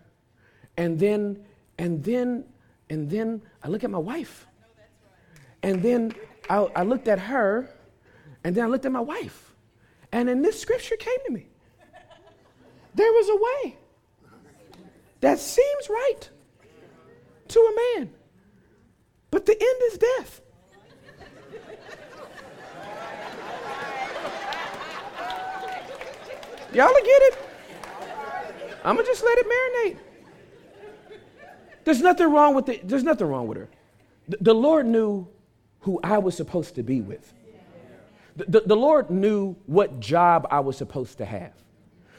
and 0.76 0.98
then, 0.98 1.44
and 1.78 2.02
then, 2.02 2.44
and 2.90 3.10
then 3.10 3.42
I 3.62 3.68
look 3.68 3.84
at 3.84 3.90
my 3.90 3.98
wife. 3.98 4.46
And 5.62 5.82
then 5.82 6.14
I, 6.48 6.56
I 6.76 6.82
looked 6.82 7.08
at 7.08 7.18
her 7.18 7.70
and 8.42 8.54
then 8.54 8.64
I 8.64 8.66
looked 8.68 8.84
at 8.84 8.92
my 8.92 9.00
wife. 9.00 9.54
And 10.12 10.28
then 10.28 10.42
this 10.42 10.60
scripture 10.60 10.96
came 10.96 11.18
to 11.26 11.32
me. 11.32 11.46
There 12.94 13.10
was 13.12 13.28
a 13.28 13.36
way 13.36 13.76
that 15.20 15.38
seems 15.38 15.88
right 15.88 16.28
to 17.48 17.58
a 17.60 17.98
man, 17.98 18.10
but 19.30 19.46
the 19.46 19.52
end 19.52 19.80
is 19.92 19.98
death. 19.98 20.40
Y'all 26.72 26.92
get 26.92 27.22
it? 27.22 27.43
I'm 28.84 28.96
gonna 28.96 29.06
just 29.06 29.24
let 29.24 29.38
it 29.38 29.46
marinate. 29.46 29.98
There's 31.84 32.00
nothing 32.00 32.30
wrong 32.30 32.54
with 32.54 32.68
it. 32.68 32.86
There's 32.86 33.04
nothing 33.04 33.26
wrong 33.26 33.46
with 33.46 33.58
her. 33.58 33.68
The, 34.28 34.38
the 34.40 34.54
Lord 34.54 34.86
knew 34.86 35.26
who 35.80 36.00
I 36.02 36.18
was 36.18 36.36
supposed 36.36 36.74
to 36.76 36.82
be 36.82 37.00
with. 37.00 37.32
The, 38.36 38.44
the, 38.44 38.60
the, 38.60 38.76
Lord 38.76 39.10
knew 39.10 39.54
what 39.66 40.00
job 40.00 40.48
I 40.50 40.60
was 40.60 40.76
supposed 40.76 41.18
to 41.18 41.24
have. 41.24 41.52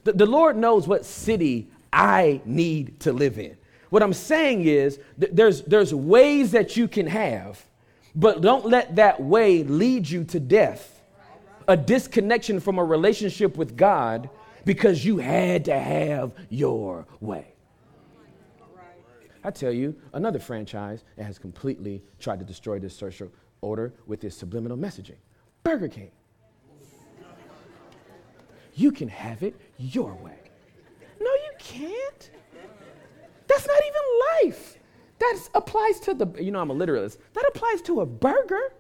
The, 0.05 0.13
the 0.13 0.25
Lord 0.25 0.55
knows 0.55 0.87
what 0.87 1.03
city 1.03 1.67
I 1.91 2.41
need 2.45 2.99
to 3.01 3.11
live 3.11 3.37
in. 3.37 3.57
What 3.89 4.01
I'm 4.01 4.13
saying 4.13 4.65
is 4.65 4.99
th- 5.19 5.31
there's, 5.33 5.61
there's 5.63 5.93
ways 5.93 6.51
that 6.51 6.77
you 6.77 6.87
can 6.87 7.07
have, 7.07 7.65
but 8.15 8.41
don't 8.41 8.65
let 8.65 8.95
that 8.95 9.21
way 9.21 9.63
lead 9.63 10.07
you 10.09 10.23
to 10.25 10.39
death, 10.39 11.01
a 11.67 11.75
disconnection 11.75 12.59
from 12.59 12.77
a 12.77 12.83
relationship 12.83 13.57
with 13.57 13.75
God 13.75 14.29
because 14.65 15.05
you 15.05 15.17
had 15.17 15.65
to 15.65 15.79
have 15.79 16.33
your 16.49 17.07
way. 17.21 17.53
I 19.43 19.51
tell 19.51 19.71
you, 19.71 19.95
another 20.13 20.39
franchise 20.39 21.03
that 21.17 21.23
has 21.23 21.37
completely 21.37 22.03
tried 22.19 22.39
to 22.39 22.45
destroy 22.45 22.79
this 22.79 22.95
social 22.95 23.31
order 23.61 23.93
with 24.07 24.19
this 24.19 24.35
subliminal 24.35 24.77
messaging 24.77 25.17
Burger 25.63 25.87
King. 25.87 26.11
You 28.73 28.91
can 28.91 29.07
have 29.07 29.43
it 29.43 29.55
your 29.77 30.13
way. 30.15 30.37
No, 31.21 31.29
you 31.29 31.51
can't. 31.59 32.31
That's 33.47 33.67
not 33.67 33.81
even 33.81 34.51
life. 34.51 34.79
That 35.19 35.49
applies 35.53 35.99
to 36.01 36.13
the, 36.13 36.27
you 36.41 36.51
know, 36.51 36.59
I'm 36.59 36.71
a 36.71 36.73
literalist. 36.73 37.19
That 37.33 37.45
applies 37.47 37.81
to 37.83 38.01
a 38.01 38.05
burger. 38.05 38.73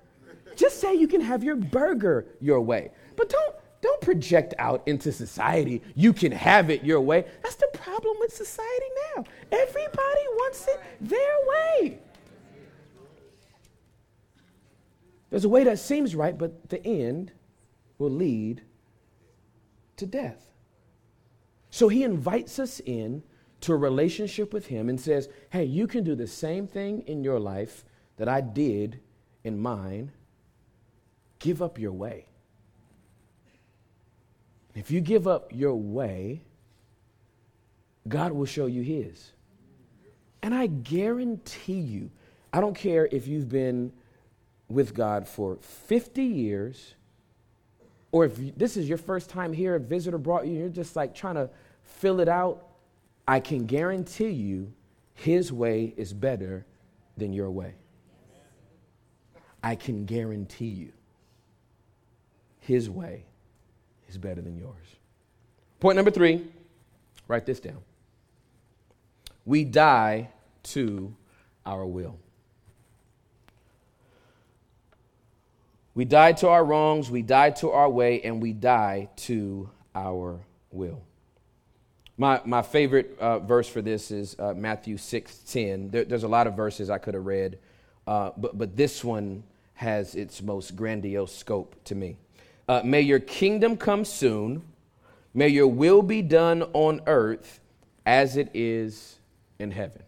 Just 0.55 0.81
say 0.81 0.95
you 0.95 1.07
can 1.07 1.21
have 1.21 1.43
your 1.43 1.55
burger 1.55 2.25
your 2.41 2.59
way. 2.59 2.91
But 3.15 3.29
don't 3.29 3.55
don't 3.85 4.01
project 4.01 4.55
out 4.57 4.81
into 4.87 5.11
society. 5.11 5.81
You 5.93 6.11
can 6.11 6.31
have 6.31 6.71
it 6.71 6.83
your 6.83 6.99
way. 6.99 7.25
That's 7.43 7.55
the 7.55 7.69
problem 7.73 8.17
with 8.19 8.33
society 8.33 8.85
now. 9.15 9.23
Everybody 9.51 10.25
wants 10.37 10.67
it 10.67 10.81
their 11.01 11.35
way. 11.47 11.99
There's 15.29 15.45
a 15.45 15.49
way 15.49 15.63
that 15.65 15.77
seems 15.77 16.15
right, 16.15 16.35
but 16.35 16.69
the 16.69 16.83
end 16.85 17.31
will 17.99 18.09
lead 18.09 18.63
to 19.97 20.05
death. 20.07 20.49
So 21.69 21.87
he 21.87 22.03
invites 22.03 22.57
us 22.57 22.79
in 22.79 23.21
to 23.61 23.73
a 23.73 23.77
relationship 23.77 24.51
with 24.51 24.67
him 24.67 24.89
and 24.89 24.99
says, 24.99 25.29
Hey, 25.51 25.65
you 25.65 25.85
can 25.85 26.03
do 26.03 26.15
the 26.15 26.27
same 26.27 26.65
thing 26.67 27.01
in 27.01 27.23
your 27.23 27.39
life 27.39 27.85
that 28.17 28.27
I 28.27 28.41
did 28.41 28.99
in 29.43 29.59
mine. 29.59 30.11
Give 31.37 31.61
up 31.61 31.77
your 31.77 31.91
way. 31.91 32.27
If 34.75 34.91
you 34.91 34.99
give 34.99 35.25
up 35.25 35.51
your 35.53 35.75
way, 35.75 36.41
God 38.07 38.33
will 38.33 38.45
show 38.45 38.65
you 38.65 38.81
His. 38.81 39.31
And 40.43 40.53
I 40.53 40.67
guarantee 40.67 41.79
you, 41.79 42.11
I 42.53 42.61
don't 42.61 42.75
care 42.75 43.07
if 43.11 43.27
you've 43.27 43.49
been 43.49 43.93
with 44.67 44.93
God 44.93 45.27
for 45.27 45.57
50 45.61 46.23
years, 46.23 46.95
or 48.11 48.25
if 48.25 48.57
this 48.57 48.77
is 48.77 48.87
your 48.87 48.97
first 48.97 49.29
time 49.29 49.53
here, 49.53 49.75
a 49.75 49.79
visitor 49.79 50.17
brought 50.17 50.45
you, 50.45 50.53
you're 50.53 50.69
just 50.69 50.95
like 50.95 51.15
trying 51.15 51.35
to 51.35 51.49
fill 51.83 52.19
it 52.19 52.27
out. 52.27 52.67
I 53.27 53.39
can 53.39 53.65
guarantee 53.65 54.29
you, 54.29 54.73
His 55.13 55.51
way 55.51 55.93
is 55.95 56.13
better 56.13 56.65
than 57.17 57.31
your 57.31 57.49
way. 57.49 57.75
I 59.63 59.75
can 59.75 60.05
guarantee 60.05 60.67
you, 60.67 60.91
His 62.59 62.89
way 62.89 63.25
is 64.15 64.17
better 64.21 64.41
than 64.41 64.57
yours. 64.57 64.95
Point 65.79 65.97
number 65.97 66.11
three 66.11 66.47
write 67.27 67.45
this 67.45 67.59
down. 67.59 67.81
We 69.45 69.63
die 69.63 70.29
to 70.63 71.15
our 71.65 71.85
will. 71.85 72.17
We 75.93 76.05
die 76.05 76.33
to 76.33 76.49
our 76.49 76.63
wrongs, 76.63 77.09
we 77.09 77.21
die 77.21 77.51
to 77.51 77.71
our 77.71 77.89
way, 77.89 78.21
and 78.21 78.41
we 78.41 78.53
die 78.53 79.09
to 79.17 79.69
our 79.93 80.39
will. 80.71 81.01
My, 82.17 82.41
my 82.45 82.61
favorite 82.61 83.17
uh, 83.19 83.39
verse 83.39 83.67
for 83.67 83.81
this 83.81 84.11
is 84.11 84.35
uh, 84.39 84.53
Matthew 84.53 84.97
6 84.97 85.37
10. 85.39 85.89
There, 85.89 86.05
there's 86.05 86.23
a 86.23 86.27
lot 86.27 86.47
of 86.47 86.55
verses 86.55 86.89
I 86.89 86.97
could 86.97 87.13
have 87.13 87.25
read, 87.25 87.59
uh, 88.07 88.31
but, 88.37 88.57
but 88.57 88.75
this 88.75 89.03
one 89.03 89.43
has 89.73 90.15
its 90.15 90.41
most 90.41 90.75
grandiose 90.75 91.35
scope 91.35 91.75
to 91.85 91.95
me. 91.95 92.17
Uh, 92.67 92.81
may 92.83 93.01
your 93.01 93.19
kingdom 93.19 93.77
come 93.77 94.05
soon. 94.05 94.63
May 95.33 95.49
your 95.49 95.67
will 95.67 96.01
be 96.01 96.21
done 96.21 96.63
on 96.73 97.01
earth 97.07 97.59
as 98.05 98.37
it 98.37 98.49
is 98.53 99.19
in 99.59 99.71
heaven. 99.71 100.03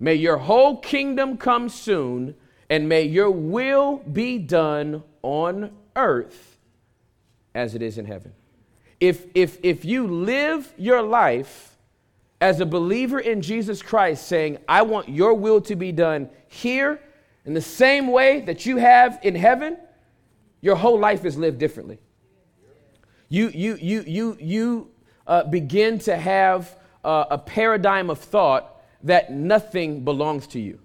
May 0.00 0.14
your 0.14 0.38
whole 0.38 0.76
kingdom 0.76 1.36
come 1.36 1.68
soon, 1.68 2.34
and 2.70 2.88
may 2.88 3.02
your 3.02 3.30
will 3.30 3.98
be 3.98 4.38
done 4.38 5.02
on 5.22 5.72
earth 5.96 6.58
as 7.54 7.74
it 7.74 7.82
is 7.82 7.98
in 7.98 8.04
heaven. 8.04 8.32
If, 9.00 9.26
if, 9.34 9.58
if 9.62 9.84
you 9.84 10.06
live 10.06 10.72
your 10.76 11.02
life 11.02 11.76
as 12.40 12.60
a 12.60 12.66
believer 12.66 13.18
in 13.18 13.42
Jesus 13.42 13.82
Christ, 13.82 14.26
saying, 14.28 14.58
I 14.68 14.82
want 14.82 15.08
your 15.08 15.34
will 15.34 15.60
to 15.62 15.74
be 15.74 15.92
done 15.92 16.28
here 16.46 17.00
in 17.44 17.54
the 17.54 17.60
same 17.60 18.08
way 18.08 18.40
that 18.42 18.66
you 18.66 18.76
have 18.76 19.18
in 19.22 19.34
heaven, 19.34 19.78
your 20.60 20.76
whole 20.76 20.98
life 20.98 21.24
is 21.24 21.36
lived 21.36 21.58
differently. 21.58 21.98
You, 23.28 23.48
you, 23.48 23.76
you, 23.80 24.04
you, 24.06 24.36
you 24.40 24.90
uh, 25.26 25.44
begin 25.44 25.98
to 26.00 26.16
have 26.16 26.76
uh, 27.04 27.26
a 27.30 27.38
paradigm 27.38 28.10
of 28.10 28.18
thought 28.18 28.82
that 29.02 29.32
nothing 29.32 30.04
belongs 30.04 30.46
to 30.48 30.60
you. 30.60 30.80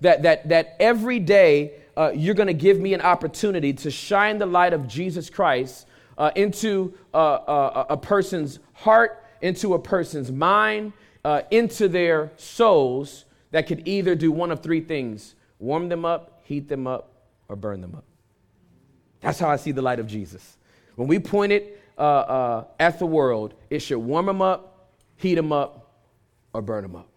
That, 0.00 0.22
that, 0.22 0.48
that 0.48 0.76
every 0.80 1.18
day 1.18 1.74
uh, 1.96 2.12
you're 2.14 2.34
going 2.34 2.48
to 2.48 2.54
give 2.54 2.78
me 2.80 2.94
an 2.94 3.00
opportunity 3.00 3.72
to 3.74 3.90
shine 3.90 4.38
the 4.38 4.46
light 4.46 4.72
of 4.72 4.88
Jesus 4.88 5.28
Christ 5.28 5.86
uh, 6.16 6.30
into 6.34 6.94
uh, 7.12 7.16
uh, 7.16 7.86
a 7.90 7.96
person's 7.96 8.60
heart, 8.72 9.24
into 9.42 9.74
a 9.74 9.78
person's 9.78 10.32
mind, 10.32 10.92
into 11.50 11.88
their 11.88 12.32
souls 12.36 13.26
that 13.50 13.66
could 13.66 13.86
either 13.86 14.14
do 14.14 14.32
one 14.32 14.50
of 14.50 14.62
three 14.62 14.80
things 14.80 15.34
warm 15.58 15.88
them 15.88 16.04
up, 16.04 16.40
heat 16.44 16.68
them 16.68 16.86
up, 16.86 17.12
or 17.48 17.56
burn 17.56 17.80
them 17.80 17.94
up. 17.94 18.07
That's 19.20 19.38
how 19.38 19.48
I 19.48 19.56
see 19.56 19.72
the 19.72 19.82
light 19.82 19.98
of 19.98 20.06
Jesus. 20.06 20.56
When 20.96 21.08
we 21.08 21.18
point 21.18 21.52
it 21.52 21.80
uh, 21.96 22.00
uh, 22.00 22.64
at 22.78 22.98
the 22.98 23.06
world, 23.06 23.54
it 23.70 23.80
should 23.80 23.98
warm 23.98 24.26
them 24.26 24.42
up, 24.42 24.88
heat 25.16 25.34
them 25.34 25.52
up, 25.52 25.92
or 26.52 26.62
burn 26.62 26.82
them 26.82 26.96
up. 26.96 27.08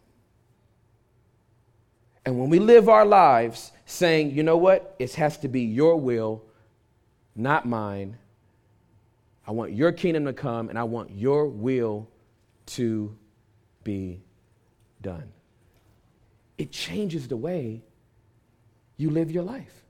And 2.25 2.39
when 2.39 2.49
we 2.49 2.59
live 2.59 2.89
our 2.89 3.05
lives 3.05 3.71
saying, 3.85 4.31
you 4.31 4.43
know 4.43 4.57
what, 4.57 4.95
it 4.99 5.13
has 5.15 5.37
to 5.39 5.47
be 5.47 5.61
your 5.61 5.99
will, 5.99 6.43
not 7.35 7.65
mine. 7.65 8.17
I 9.47 9.51
want 9.51 9.73
your 9.73 9.91
kingdom 9.91 10.25
to 10.25 10.33
come, 10.33 10.69
and 10.69 10.77
I 10.77 10.83
want 10.83 11.11
your 11.11 11.47
will 11.47 12.07
to 12.67 13.15
be 13.83 14.21
done. 15.01 15.31
It 16.57 16.71
changes 16.71 17.27
the 17.27 17.37
way 17.37 17.81
you 18.97 19.09
live 19.09 19.31
your 19.31 19.43
life. 19.43 19.83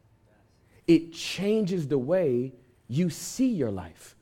It 0.91 1.13
changes 1.13 1.87
the 1.87 1.97
way 1.97 2.51
you 2.89 3.09
see 3.09 3.47
your 3.47 3.71
life. 3.71 4.17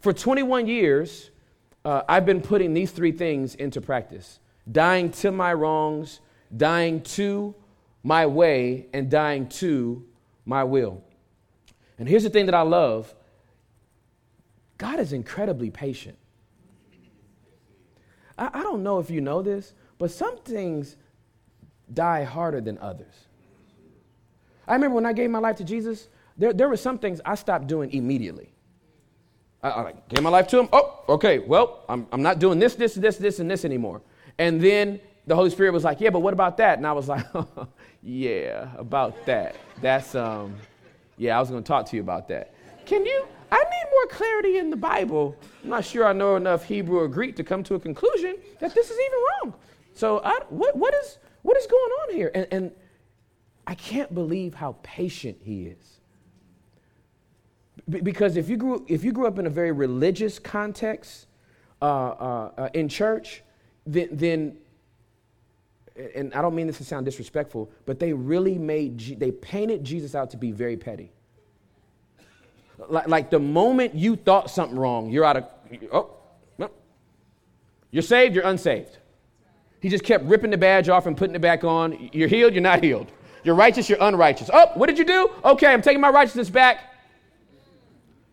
For 0.00 0.12
21 0.12 0.66
years, 0.66 1.30
uh, 1.86 2.02
I've 2.06 2.26
been 2.26 2.42
putting 2.42 2.74
these 2.74 2.90
three 2.90 3.12
things 3.12 3.54
into 3.54 3.80
practice 3.80 4.38
dying 4.70 5.10
to 5.10 5.32
my 5.32 5.54
wrongs, 5.54 6.20
dying 6.54 7.00
to 7.00 7.54
my 8.02 8.26
way, 8.26 8.88
and 8.92 9.10
dying 9.10 9.48
to 9.48 10.04
my 10.44 10.62
will. 10.64 11.02
And 11.98 12.06
here's 12.06 12.24
the 12.24 12.30
thing 12.30 12.44
that 12.44 12.54
I 12.54 12.60
love 12.60 13.14
God 14.76 15.00
is 15.00 15.14
incredibly 15.14 15.70
patient. 15.70 16.18
I, 18.36 18.50
I 18.52 18.62
don't 18.62 18.82
know 18.82 18.98
if 18.98 19.08
you 19.08 19.22
know 19.22 19.40
this, 19.40 19.72
but 19.96 20.10
some 20.10 20.36
things 20.40 20.96
die 21.94 22.24
harder 22.24 22.60
than 22.60 22.76
others. 22.80 23.14
I 24.66 24.74
remember 24.74 24.94
when 24.94 25.06
I 25.06 25.12
gave 25.12 25.30
my 25.30 25.38
life 25.38 25.56
to 25.56 25.64
Jesus, 25.64 26.08
there, 26.36 26.52
there 26.52 26.68
were 26.68 26.76
some 26.76 26.98
things 26.98 27.20
I 27.24 27.34
stopped 27.34 27.66
doing 27.66 27.92
immediately. 27.92 28.52
I, 29.62 29.68
I 29.68 29.94
gave 30.08 30.22
my 30.22 30.30
life 30.30 30.48
to 30.48 30.60
him. 30.60 30.68
Oh, 30.72 31.04
okay, 31.08 31.38
well, 31.38 31.84
I'm, 31.88 32.06
I'm 32.12 32.22
not 32.22 32.38
doing 32.38 32.58
this, 32.58 32.74
this, 32.74 32.94
this, 32.94 33.16
this, 33.16 33.38
and 33.38 33.50
this 33.50 33.64
anymore. 33.64 34.02
And 34.38 34.60
then 34.60 35.00
the 35.26 35.34
Holy 35.34 35.50
Spirit 35.50 35.72
was 35.72 35.84
like, 35.84 36.00
yeah, 36.00 36.10
but 36.10 36.20
what 36.20 36.32
about 36.32 36.56
that? 36.56 36.78
And 36.78 36.86
I 36.86 36.92
was 36.92 37.08
like, 37.08 37.24
yeah, 38.02 38.70
about 38.76 39.24
that. 39.26 39.56
That's, 39.80 40.14
um, 40.14 40.56
yeah, 41.16 41.36
I 41.36 41.40
was 41.40 41.50
going 41.50 41.62
to 41.62 41.68
talk 41.68 41.86
to 41.86 41.96
you 41.96 42.02
about 42.02 42.28
that. 42.28 42.54
Can 42.86 43.06
you, 43.06 43.26
I 43.50 43.58
need 43.58 43.90
more 43.90 44.06
clarity 44.16 44.58
in 44.58 44.70
the 44.70 44.76
Bible. 44.76 45.36
I'm 45.62 45.70
not 45.70 45.84
sure 45.84 46.06
I 46.06 46.12
know 46.12 46.36
enough 46.36 46.64
Hebrew 46.64 46.98
or 46.98 47.08
Greek 47.08 47.36
to 47.36 47.44
come 47.44 47.62
to 47.64 47.74
a 47.74 47.80
conclusion 47.80 48.36
that 48.60 48.74
this 48.74 48.90
is 48.90 48.98
even 48.98 49.18
wrong. 49.28 49.54
So 49.94 50.20
I, 50.24 50.40
what, 50.48 50.74
what, 50.74 50.94
is, 50.94 51.18
what 51.42 51.56
is 51.56 51.66
going 51.66 51.90
on 52.00 52.14
here? 52.14 52.30
And, 52.34 52.46
and 52.50 52.72
I 53.66 53.74
can't 53.74 54.12
believe 54.12 54.54
how 54.54 54.76
patient 54.82 55.38
he 55.42 55.66
is. 55.66 56.00
B- 57.88 58.00
because 58.00 58.36
if 58.36 58.48
you, 58.48 58.56
grew, 58.56 58.84
if 58.88 59.04
you 59.04 59.12
grew 59.12 59.26
up 59.26 59.38
in 59.38 59.46
a 59.46 59.50
very 59.50 59.72
religious 59.72 60.38
context 60.38 61.26
uh, 61.80 61.84
uh, 61.84 62.50
uh, 62.56 62.68
in 62.74 62.88
church, 62.88 63.42
then, 63.86 64.08
then, 64.12 64.56
and 66.14 66.32
I 66.34 66.42
don't 66.42 66.54
mean 66.54 66.66
this 66.66 66.78
to 66.78 66.84
sound 66.84 67.06
disrespectful, 67.06 67.70
but 67.86 67.98
they 67.98 68.12
really 68.12 68.58
made, 68.58 69.18
they 69.18 69.30
painted 69.30 69.84
Jesus 69.84 70.14
out 70.14 70.30
to 70.30 70.36
be 70.36 70.52
very 70.52 70.76
petty. 70.76 71.12
Like, 72.88 73.08
like 73.08 73.30
the 73.30 73.38
moment 73.38 73.94
you 73.94 74.16
thought 74.16 74.50
something 74.50 74.78
wrong, 74.78 75.10
you're 75.10 75.24
out 75.24 75.36
of, 75.36 75.44
oh, 75.92 76.10
no. 76.58 76.70
You're 77.90 78.02
saved, 78.02 78.34
you're 78.34 78.46
unsaved. 78.46 78.98
He 79.80 79.88
just 79.88 80.04
kept 80.04 80.24
ripping 80.24 80.50
the 80.50 80.56
badge 80.56 80.88
off 80.88 81.06
and 81.06 81.16
putting 81.16 81.34
it 81.34 81.40
back 81.40 81.64
on. 81.64 82.10
You're 82.12 82.28
healed, 82.28 82.54
you're 82.54 82.62
not 82.62 82.82
healed. 82.82 83.10
You're 83.44 83.54
righteous, 83.54 83.88
you're 83.88 83.98
unrighteous. 84.00 84.50
Oh, 84.52 84.70
what 84.74 84.86
did 84.86 84.98
you 84.98 85.04
do? 85.04 85.30
Okay, 85.44 85.66
I'm 85.66 85.82
taking 85.82 86.00
my 86.00 86.10
righteousness 86.10 86.50
back. 86.50 86.92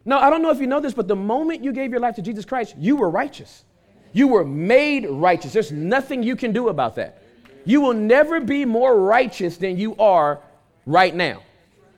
No, 0.05 0.17
I 0.17 0.29
don't 0.29 0.41
know 0.41 0.51
if 0.51 0.59
you 0.59 0.67
know 0.67 0.79
this, 0.79 0.93
but 0.93 1.07
the 1.07 1.15
moment 1.15 1.63
you 1.63 1.71
gave 1.71 1.91
your 1.91 1.99
life 1.99 2.15
to 2.15 2.21
Jesus 2.21 2.45
Christ, 2.45 2.75
you 2.77 2.95
were 2.95 3.09
righteous. 3.09 3.65
You 4.13 4.27
were 4.27 4.45
made 4.45 5.07
righteous. 5.07 5.53
There's 5.53 5.71
nothing 5.71 6.23
you 6.23 6.35
can 6.35 6.51
do 6.51 6.69
about 6.69 6.95
that. 6.95 7.21
You 7.65 7.81
will 7.81 7.93
never 7.93 8.39
be 8.39 8.65
more 8.65 8.99
righteous 8.99 9.57
than 9.57 9.77
you 9.77 9.95
are 9.97 10.39
right 10.85 11.13
now. 11.13 11.43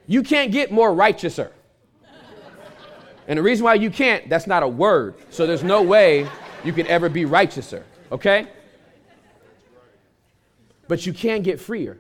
You 0.07 0.23
can't 0.23 0.51
get 0.51 0.71
more 0.71 0.91
righteouser. 0.91 1.51
And 3.27 3.37
the 3.37 3.43
reason 3.43 3.63
why 3.63 3.75
you 3.75 3.89
can't, 3.89 4.27
that's 4.29 4.47
not 4.47 4.63
a 4.63 4.67
word. 4.67 5.15
So 5.29 5.47
there's 5.47 5.63
no 5.63 5.81
way 5.81 6.27
you 6.63 6.73
can 6.73 6.87
ever 6.87 7.07
be 7.07 7.23
righteouser, 7.23 7.83
okay? 8.11 8.47
But 10.87 11.05
you 11.05 11.13
can 11.13 11.41
get 11.43 11.59
freer. 11.59 11.97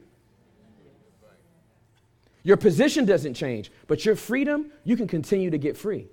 Your 2.43 2.57
position 2.57 3.05
doesn't 3.05 3.35
change, 3.35 3.71
but 3.87 4.05
your 4.05 4.15
freedom, 4.15 4.71
you 4.83 4.97
can 4.97 5.07
continue 5.07 5.51
to 5.51 5.57
get 5.57 5.77
free. 5.77 6.07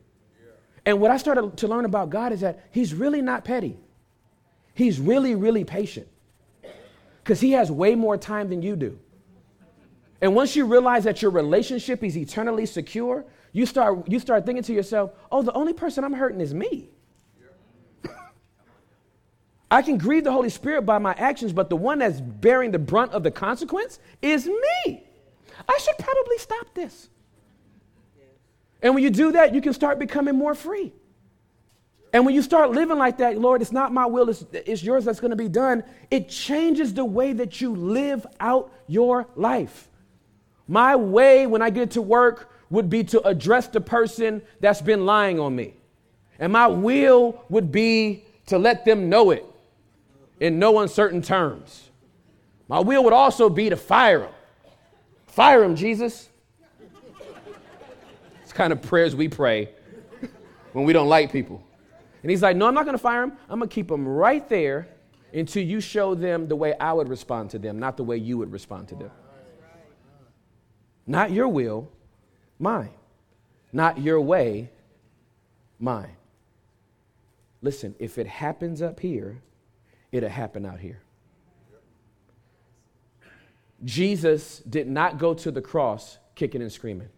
And 0.85 1.01
what 1.01 1.11
I 1.11 1.17
started 1.17 1.57
to 1.59 1.69
learn 1.69 1.85
about 1.85 2.11
God 2.11 2.33
is 2.33 2.41
that 2.41 2.65
He's 2.71 2.95
really 2.95 3.23
not 3.23 3.45
petty. 3.45 3.79
He's 4.75 5.01
really, 5.01 5.35
really 5.35 5.65
patient. 5.65 6.09
Because 7.23 7.41
He 7.41 7.53
has 7.53 7.71
way 7.71 7.95
more 7.95 8.17
time 8.17 8.49
than 8.49 8.63
you 8.63 8.77
do. 8.77 8.99
And 10.21 10.35
once 10.35 10.57
you 10.57 10.67
realize 10.67 11.05
that 11.05 11.23
your 11.23 11.31
relationship 11.31 12.03
is 12.03 12.17
eternally 12.17 12.67
secure, 12.67 13.25
you 13.53 13.67
start, 13.67 14.09
you 14.09 14.19
start 14.19 14.45
thinking 14.45 14.65
to 14.65 14.73
yourself, 14.73 15.13
oh, 15.31 15.43
the 15.43 15.53
only 15.53 15.73
person 15.73 16.05
I'm 16.05 16.13
hurting 16.13 16.41
is 16.41 16.53
me. 16.53 16.91
I 19.71 19.83
can 19.83 19.97
grieve 19.97 20.25
the 20.25 20.33
Holy 20.33 20.51
Spirit 20.51 20.83
by 20.83 20.99
my 20.99 21.13
actions, 21.15 21.53
but 21.53 21.71
the 21.71 21.77
one 21.77 22.01
that's 22.01 22.21
bearing 22.21 22.73
the 22.73 22.79
brunt 22.79 23.13
of 23.13 23.23
the 23.23 23.31
consequence 23.31 23.99
is 24.21 24.47
me. 24.87 25.08
I 25.69 25.79
should 25.79 25.97
probably 25.99 26.39
stop 26.39 26.75
this. 26.75 27.09
And 28.83 28.95
when 28.95 29.03
you 29.03 29.11
do 29.11 29.33
that, 29.33 29.55
you 29.55 29.61
can 29.61 29.73
start 29.73 29.99
becoming 29.99 30.37
more 30.37 30.55
free. 30.55 30.93
And 32.13 32.25
when 32.25 32.35
you 32.35 32.43
start 32.43 32.71
living 32.71 32.97
like 32.97 33.19
that, 33.19 33.39
Lord, 33.39 33.61
it's 33.61 33.73
not 33.73 33.93
my 33.93 34.07
will, 34.07 34.29
it's, 34.31 34.45
it's 34.53 34.83
yours 34.83 35.05
that's 35.05 35.21
going 35.21 35.31
to 35.31 35.37
be 35.37 35.49
done, 35.49 35.85
it 36.11 36.29
changes 36.29 36.95
the 36.95 37.05
way 37.05 37.33
that 37.35 37.61
you 37.61 37.75
live 37.75 38.27
out 38.41 38.73
your 38.87 39.27
life. 39.37 39.89
My 40.67 40.97
way 40.97 41.47
when 41.47 41.61
I 41.61 41.71
get 41.71 41.93
to 41.93 42.03
work 42.03 42.51
would 42.71 42.89
be 42.89 43.05
to 43.05 43.23
address 43.27 43.67
the 43.67 43.81
person 43.81 44.43
that's 44.61 44.81
been 44.81 45.07
lying 45.07 45.39
on 45.39 45.55
me. 45.55 45.75
And 46.39 46.53
my 46.53 46.67
will 46.67 47.45
would 47.49 47.73
be 47.73 48.25
to 48.47 48.59
let 48.59 48.85
them 48.85 49.09
know 49.09 49.31
it 49.31 49.45
in 50.41 50.59
no 50.59 50.79
uncertain 50.79 51.21
terms. 51.21 51.91
My 52.69 52.81
will 52.81 53.05
would 53.05 53.13
also 53.13 53.49
be 53.49 53.71
to 53.71 53.77
fire 53.77 54.21
them. 54.21 54.33
Fire 55.39 55.63
him, 55.63 55.77
Jesus. 55.77 56.31
It's 58.43 58.53
kind 58.53 58.73
of 58.73 58.83
prayers 58.83 59.15
we 59.15 59.29
pray 59.29 59.69
when 60.73 60.85
we 60.85 60.93
don't 60.93 61.09
like 61.09 61.31
people. 61.31 61.63
And 62.25 62.31
he's 62.33 62.43
like, 62.43 62.57
No, 62.57 62.67
I'm 62.67 62.75
not 62.75 62.85
going 62.85 62.97
to 62.97 63.01
fire 63.01 63.23
him. 63.23 63.35
I'm 63.49 63.61
going 63.61 63.69
to 63.69 63.73
keep 63.73 63.89
him 63.89 64.09
right 64.09 64.49
there 64.49 64.89
until 65.33 65.63
you 65.63 65.81
show 65.81 66.17
them 66.17 66.49
the 66.49 66.57
way 66.57 66.75
I 66.81 66.93
would 66.93 67.09
respond 67.09 67.51
to 67.51 67.61
them, 67.61 67.79
not 67.79 67.97
the 67.97 68.03
way 68.03 68.17
you 68.17 68.37
would 68.37 68.51
respond 68.51 68.89
to 68.89 68.97
them. 68.97 69.13
Not 71.07 71.31
your 71.31 71.47
will, 71.47 71.89
mine. 72.59 72.91
Not 73.73 74.01
your 74.01 74.21
way, 74.21 74.73
mine. 75.79 76.17
Listen, 77.63 77.95
if 78.01 78.19
it 78.19 78.27
happens 78.27 78.83
up 78.83 78.99
here, 78.99 79.41
it'll 80.11 80.31
happen 80.31 80.67
out 80.67 80.81
here. 80.81 81.01
Jesus 83.85 84.59
did 84.69 84.89
not 84.89 85.19
go 85.19 85.35
to 85.35 85.51
the 85.51 85.63
cross 85.63 86.19
kicking 86.35 86.63
and 86.63 86.73
screaming. 86.73 87.09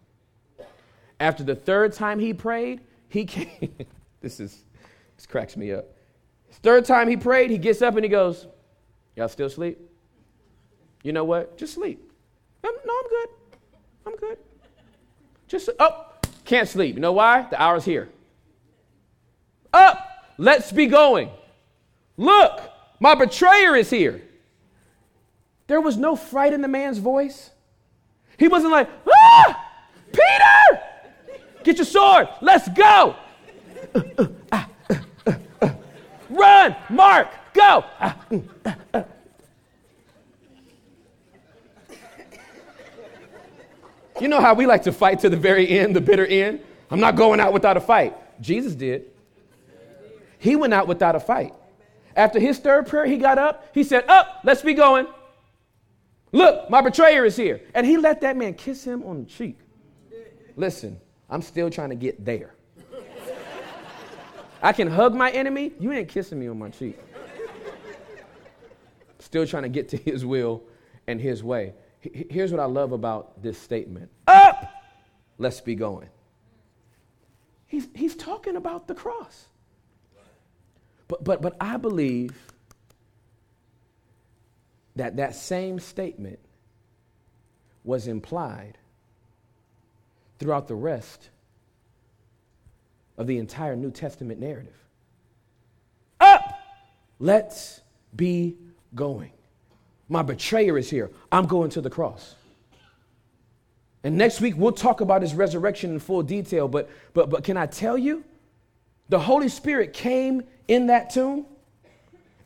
After 1.19 1.43
the 1.43 1.55
third 1.55 1.93
time 1.93 2.19
he 2.19 2.33
prayed, 2.33 2.81
he 3.09 3.25
came. 3.25 3.75
this 4.21 4.39
is 4.39 4.63
this 5.15 5.25
cracks 5.25 5.55
me 5.55 5.71
up. 5.71 5.85
Third 6.63 6.85
time 6.85 7.07
he 7.07 7.17
prayed, 7.17 7.49
he 7.49 7.57
gets 7.57 7.81
up 7.81 7.95
and 7.95 8.03
he 8.03 8.09
goes, 8.09 8.47
Y'all 9.15 9.27
still 9.27 9.49
sleep? 9.49 9.79
You 11.03 11.11
know 11.11 11.23
what? 11.23 11.57
Just 11.57 11.73
sleep. 11.73 12.11
I'm, 12.63 12.73
no, 12.85 12.93
I'm 12.93 13.09
good. 13.09 13.29
I'm 14.05 14.15
good. 14.15 14.37
Just 15.47 15.69
up. 15.79 16.25
Oh, 16.25 16.29
can't 16.45 16.67
sleep. 16.67 16.95
You 16.95 17.01
know 17.01 17.11
why? 17.11 17.47
The 17.49 17.61
hour's 17.61 17.85
here. 17.85 18.09
Up. 19.73 20.07
Let's 20.37 20.71
be 20.71 20.87
going. 20.87 21.29
Look, 22.17 22.61
my 22.99 23.15
betrayer 23.15 23.75
is 23.75 23.89
here. 23.89 24.21
There 25.71 25.79
was 25.79 25.95
no 25.95 26.17
fright 26.17 26.51
in 26.51 26.61
the 26.61 26.67
man's 26.67 26.97
voice. 26.97 27.49
He 28.37 28.49
wasn't 28.49 28.73
like, 28.73 28.89
ah, 29.09 29.71
Peter, 30.11 30.81
get 31.63 31.77
your 31.77 31.85
sword, 31.85 32.27
let's 32.41 32.67
go. 32.67 33.15
Run, 36.29 36.75
Mark, 36.89 37.29
go. 37.53 37.85
You 44.19 44.27
know 44.27 44.41
how 44.41 44.53
we 44.53 44.65
like 44.65 44.83
to 44.83 44.91
fight 44.91 45.21
to 45.21 45.29
the 45.29 45.37
very 45.37 45.69
end, 45.69 45.95
the 45.95 46.01
bitter 46.01 46.25
end? 46.25 46.59
I'm 46.89 46.99
not 46.99 47.15
going 47.15 47.39
out 47.39 47.53
without 47.53 47.77
a 47.77 47.79
fight. 47.79 48.13
Jesus 48.41 48.75
did. 48.75 49.05
He 50.37 50.57
went 50.57 50.73
out 50.73 50.89
without 50.89 51.15
a 51.15 51.21
fight. 51.21 51.53
After 52.13 52.41
his 52.41 52.59
third 52.59 52.87
prayer, 52.87 53.05
he 53.05 53.15
got 53.15 53.37
up. 53.37 53.69
He 53.73 53.85
said, 53.85 54.03
Up, 54.09 54.41
let's 54.43 54.61
be 54.61 54.73
going. 54.73 55.07
Look, 56.31 56.69
my 56.69 56.81
betrayer 56.81 57.25
is 57.25 57.35
here. 57.35 57.61
And 57.73 57.85
he 57.85 57.97
let 57.97 58.21
that 58.21 58.37
man 58.37 58.53
kiss 58.53 58.83
him 58.83 59.03
on 59.03 59.23
the 59.23 59.29
cheek. 59.29 59.59
Listen, 60.55 60.99
I'm 61.29 61.41
still 61.41 61.69
trying 61.69 61.89
to 61.89 61.95
get 61.95 62.23
there. 62.23 62.55
I 64.61 64.73
can 64.73 64.87
hug 64.87 65.15
my 65.15 65.31
enemy. 65.31 65.73
You 65.79 65.91
ain't 65.91 66.07
kissing 66.07 66.39
me 66.39 66.47
on 66.47 66.59
my 66.59 66.69
cheek. 66.69 66.99
Still 69.19 69.45
trying 69.47 69.63
to 69.63 69.69
get 69.69 69.89
to 69.89 69.97
his 69.97 70.25
will 70.25 70.63
and 71.07 71.19
his 71.19 71.43
way. 71.43 71.73
Here's 71.99 72.51
what 72.51 72.59
I 72.59 72.65
love 72.65 72.91
about 72.91 73.41
this 73.41 73.57
statement 73.57 74.09
Up! 74.27 74.69
Let's 75.37 75.61
be 75.61 75.75
going. 75.75 76.09
He's, 77.67 77.87
he's 77.95 78.15
talking 78.15 78.55
about 78.55 78.87
the 78.87 78.93
cross. 78.93 79.47
But, 81.07 81.23
but, 81.23 81.41
but 81.41 81.55
I 81.59 81.77
believe 81.77 82.50
that 84.95 85.17
that 85.17 85.35
same 85.35 85.79
statement 85.79 86.39
was 87.83 88.07
implied 88.07 88.77
throughout 90.39 90.67
the 90.67 90.75
rest 90.75 91.29
of 93.17 93.27
the 93.27 93.37
entire 93.37 93.75
New 93.75 93.91
Testament 93.91 94.39
narrative. 94.39 94.75
Up! 96.19 96.59
Let's 97.19 97.81
be 98.15 98.57
going. 98.95 99.31
My 100.09 100.21
betrayer 100.23 100.77
is 100.77 100.89
here. 100.89 101.11
I'm 101.31 101.45
going 101.45 101.69
to 101.71 101.81
the 101.81 101.89
cross. 101.89 102.35
And 104.03 104.17
next 104.17 104.41
week 104.41 104.55
we'll 104.57 104.71
talk 104.71 105.01
about 105.01 105.21
his 105.21 105.33
resurrection 105.33 105.91
in 105.91 105.99
full 105.99 106.23
detail, 106.23 106.67
but 106.67 106.89
but 107.13 107.29
but 107.29 107.43
can 107.43 107.55
I 107.55 107.67
tell 107.67 107.97
you 107.97 108.23
the 109.09 109.19
Holy 109.19 109.49
Spirit 109.49 109.93
came 109.93 110.43
in 110.67 110.87
that 110.87 111.11
tomb 111.11 111.45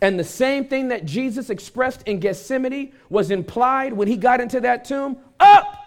and 0.01 0.19
the 0.19 0.23
same 0.23 0.65
thing 0.65 0.89
that 0.89 1.05
Jesus 1.05 1.49
expressed 1.49 2.03
in 2.03 2.19
Gethsemane 2.19 2.93
was 3.09 3.31
implied 3.31 3.93
when 3.93 4.07
he 4.07 4.17
got 4.17 4.41
into 4.41 4.59
that 4.61 4.85
tomb. 4.85 5.17
Up! 5.39 5.85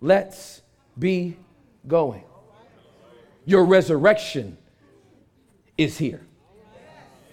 Let's 0.00 0.62
be 0.98 1.36
going. 1.86 2.24
Your 3.44 3.64
resurrection 3.64 4.56
is 5.76 5.98
here. 5.98 6.22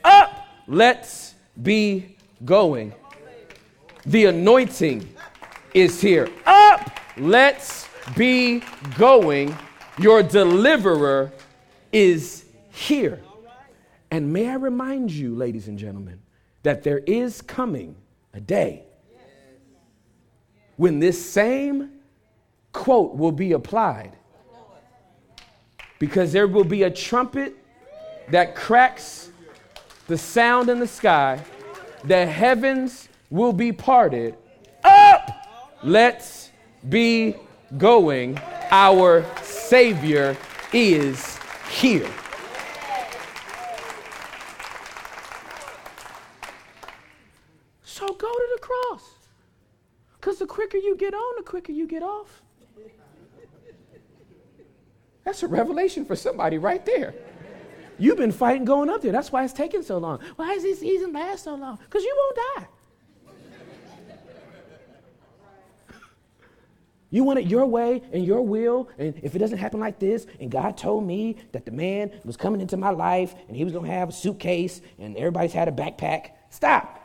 Up! 0.04 0.48
Let's 0.68 1.34
be 1.62 2.18
going. 2.44 2.94
The 4.06 4.26
anointing 4.26 5.10
is 5.74 6.02
here. 6.02 6.30
Up! 6.46 7.00
Let's 7.18 7.88
be 8.18 8.62
going. 8.98 9.58
Your 9.98 10.22
deliverer 10.22 11.32
is 11.92 12.46
here. 12.72 13.23
And 14.14 14.32
may 14.32 14.48
I 14.48 14.54
remind 14.54 15.10
you, 15.10 15.34
ladies 15.34 15.68
and 15.68 15.76
gentlemen, 15.76 16.22
that 16.62 16.84
there 16.84 17.00
is 17.00 17.42
coming 17.42 17.96
a 18.36 18.40
day 18.40 18.84
when 20.78 21.00
this 21.00 21.20
same 21.20 21.90
quote 22.72 23.16
will 23.16 23.32
be 23.32 23.54
applied. 23.54 24.16
Because 25.98 26.32
there 26.32 26.46
will 26.46 26.64
be 26.64 26.84
a 26.84 26.92
trumpet 26.92 27.56
that 28.30 28.54
cracks 28.54 29.32
the 30.06 30.20
sound 30.20 30.70
in 30.70 30.80
the 30.80 30.88
sky, 30.88 31.44
the 32.04 32.24
heavens 32.24 33.10
will 33.32 33.52
be 33.52 33.72
parted. 33.72 34.36
Up! 34.84 35.48
Let's 35.82 36.52
be 36.88 37.34
going. 37.80 38.40
Our 38.70 39.26
Savior 39.42 40.38
is 40.72 41.40
here. 41.68 42.12
So 48.04 48.08
go 48.08 48.28
to 48.28 48.48
the 48.56 48.62
cross. 48.62 49.04
Because 50.24 50.40
the 50.40 50.46
quicker 50.46 50.78
you 50.78 50.96
get 50.96 51.14
on, 51.14 51.36
the 51.36 51.44
quicker 51.44 51.74
you 51.74 51.86
get 51.86 52.02
off. 52.02 52.42
That's 55.26 55.44
a 55.44 55.50
revelation 55.50 56.06
for 56.06 56.16
somebody 56.16 56.58
right 56.58 56.86
there. 56.86 57.14
You've 58.00 58.16
been 58.16 58.32
fighting 58.32 58.64
going 58.64 58.90
up 58.90 59.02
there. 59.02 59.12
That's 59.12 59.34
why 59.34 59.44
it's 59.44 59.52
taking 59.52 59.84
so 59.84 59.98
long. 59.98 60.22
Why 60.38 60.54
does 60.54 60.64
this 60.64 60.80
season 60.80 61.12
last 61.12 61.44
so 61.44 61.56
long? 61.56 61.78
Because 61.78 62.06
you 62.06 62.16
won't 62.18 62.38
die. 62.56 62.68
You 67.10 67.26
want 67.26 67.40
it 67.40 67.48
your 67.48 67.66
way 67.66 68.02
and 68.14 68.26
your 68.26 68.44
will, 68.44 68.90
and 68.98 69.14
if 69.22 69.36
it 69.36 69.40
doesn't 69.40 69.58
happen 69.58 69.82
like 69.82 70.00
this, 70.00 70.26
and 70.40 70.50
God 70.50 70.78
told 70.78 71.06
me 71.06 71.36
that 71.52 71.66
the 71.66 71.72
man 71.72 72.12
was 72.24 72.38
coming 72.38 72.62
into 72.62 72.78
my 72.78 72.92
life 72.92 73.36
and 73.50 73.58
he 73.58 73.66
was 73.66 73.74
going 73.74 73.86
to 73.86 73.92
have 73.92 74.08
a 74.08 74.14
suitcase 74.14 74.80
and 74.98 75.18
everybody's 75.18 75.52
had 75.52 75.68
a 75.68 75.72
backpack, 75.74 76.30
stop. 76.50 77.03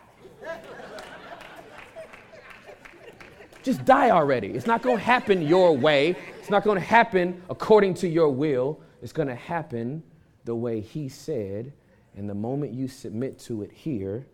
Just 3.63 3.85
die 3.85 4.11
already. 4.11 4.49
It's 4.49 4.67
not 4.67 4.83
going 4.83 4.99
to 4.99 5.03
happen 5.03 5.43
your 5.43 5.77
way. 5.77 6.17
It's 6.39 6.51
not 6.51 6.65
going 6.65 6.79
to 6.79 6.85
happen 6.85 7.43
according 7.51 7.95
to 7.95 8.09
your 8.09 8.31
will. 8.31 8.81
It's 9.03 9.13
going 9.13 9.29
to 9.29 9.35
happen 9.35 10.03
the 10.45 10.55
way 10.55 10.81
He 10.81 11.09
said. 11.09 11.73
And 12.17 12.29
the 12.29 12.35
moment 12.35 12.73
you 12.73 12.89
submit 12.89 13.39
to 13.41 13.63
it 13.63 13.71
here, 13.71 14.27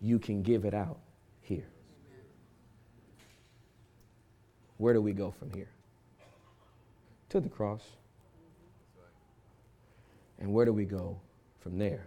you 0.00 0.18
can 0.18 0.42
give 0.42 0.64
it 0.64 0.74
out 0.74 0.98
here. 1.40 1.66
Where 4.78 4.94
do 4.94 5.00
we 5.00 5.12
go 5.12 5.30
from 5.30 5.50
here? 5.52 5.70
To 7.30 7.40
the 7.40 7.48
cross. 7.48 7.82
And 10.38 10.52
where 10.52 10.66
do 10.66 10.72
we 10.72 10.84
go 10.84 11.18
from 11.60 11.78
there? 11.78 12.06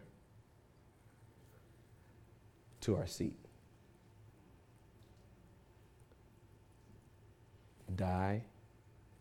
To 2.82 2.96
our 2.96 3.08
seat. 3.08 3.36
Die 7.96 8.44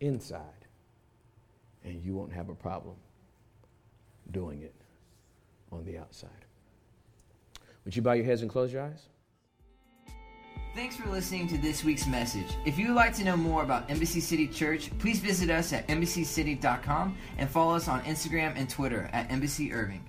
inside, 0.01 0.43
and 1.85 2.03
you 2.03 2.15
won't 2.15 2.33
have 2.33 2.49
a 2.49 2.55
problem 2.55 2.97
doing 4.31 4.63
it 4.63 4.75
on 5.73 5.85
the 5.85 5.99
outside. 5.99 6.31
Would 7.85 7.97
you 7.97 8.03
bow 8.03 8.13
your 8.13 8.25
heads 8.25 8.43
and 8.43 8.51
close 8.51 8.73
your 8.73 8.83
eyes? 8.83 9.09
Thanks 10.75 10.97
for 10.97 11.09
listening 11.09 11.49
to 11.49 11.59
this 11.59 11.83
week's 11.83 12.07
message. 12.07 12.47
If 12.65 12.79
you 12.79 12.89
would 12.89 12.97
like 12.97 13.15
to 13.17 13.25
know 13.25 13.37
more 13.37 13.63
about 13.65 13.91
Embassy 13.91 14.21
City 14.21 14.47
Church, 14.47 14.97
please 14.99 15.19
visit 15.19 15.51
us 15.51 15.73
at 15.73 15.89
embassycity.com 15.89 17.17
and 17.39 17.51
follow 17.51 17.75
us 17.75 17.89
on 17.89 18.03
Instagram 18.03 18.53
and 18.57 18.69
Twitter 18.69 19.11
at 19.13 19.31
Embassy 19.33 19.73
Irving. 19.73 20.09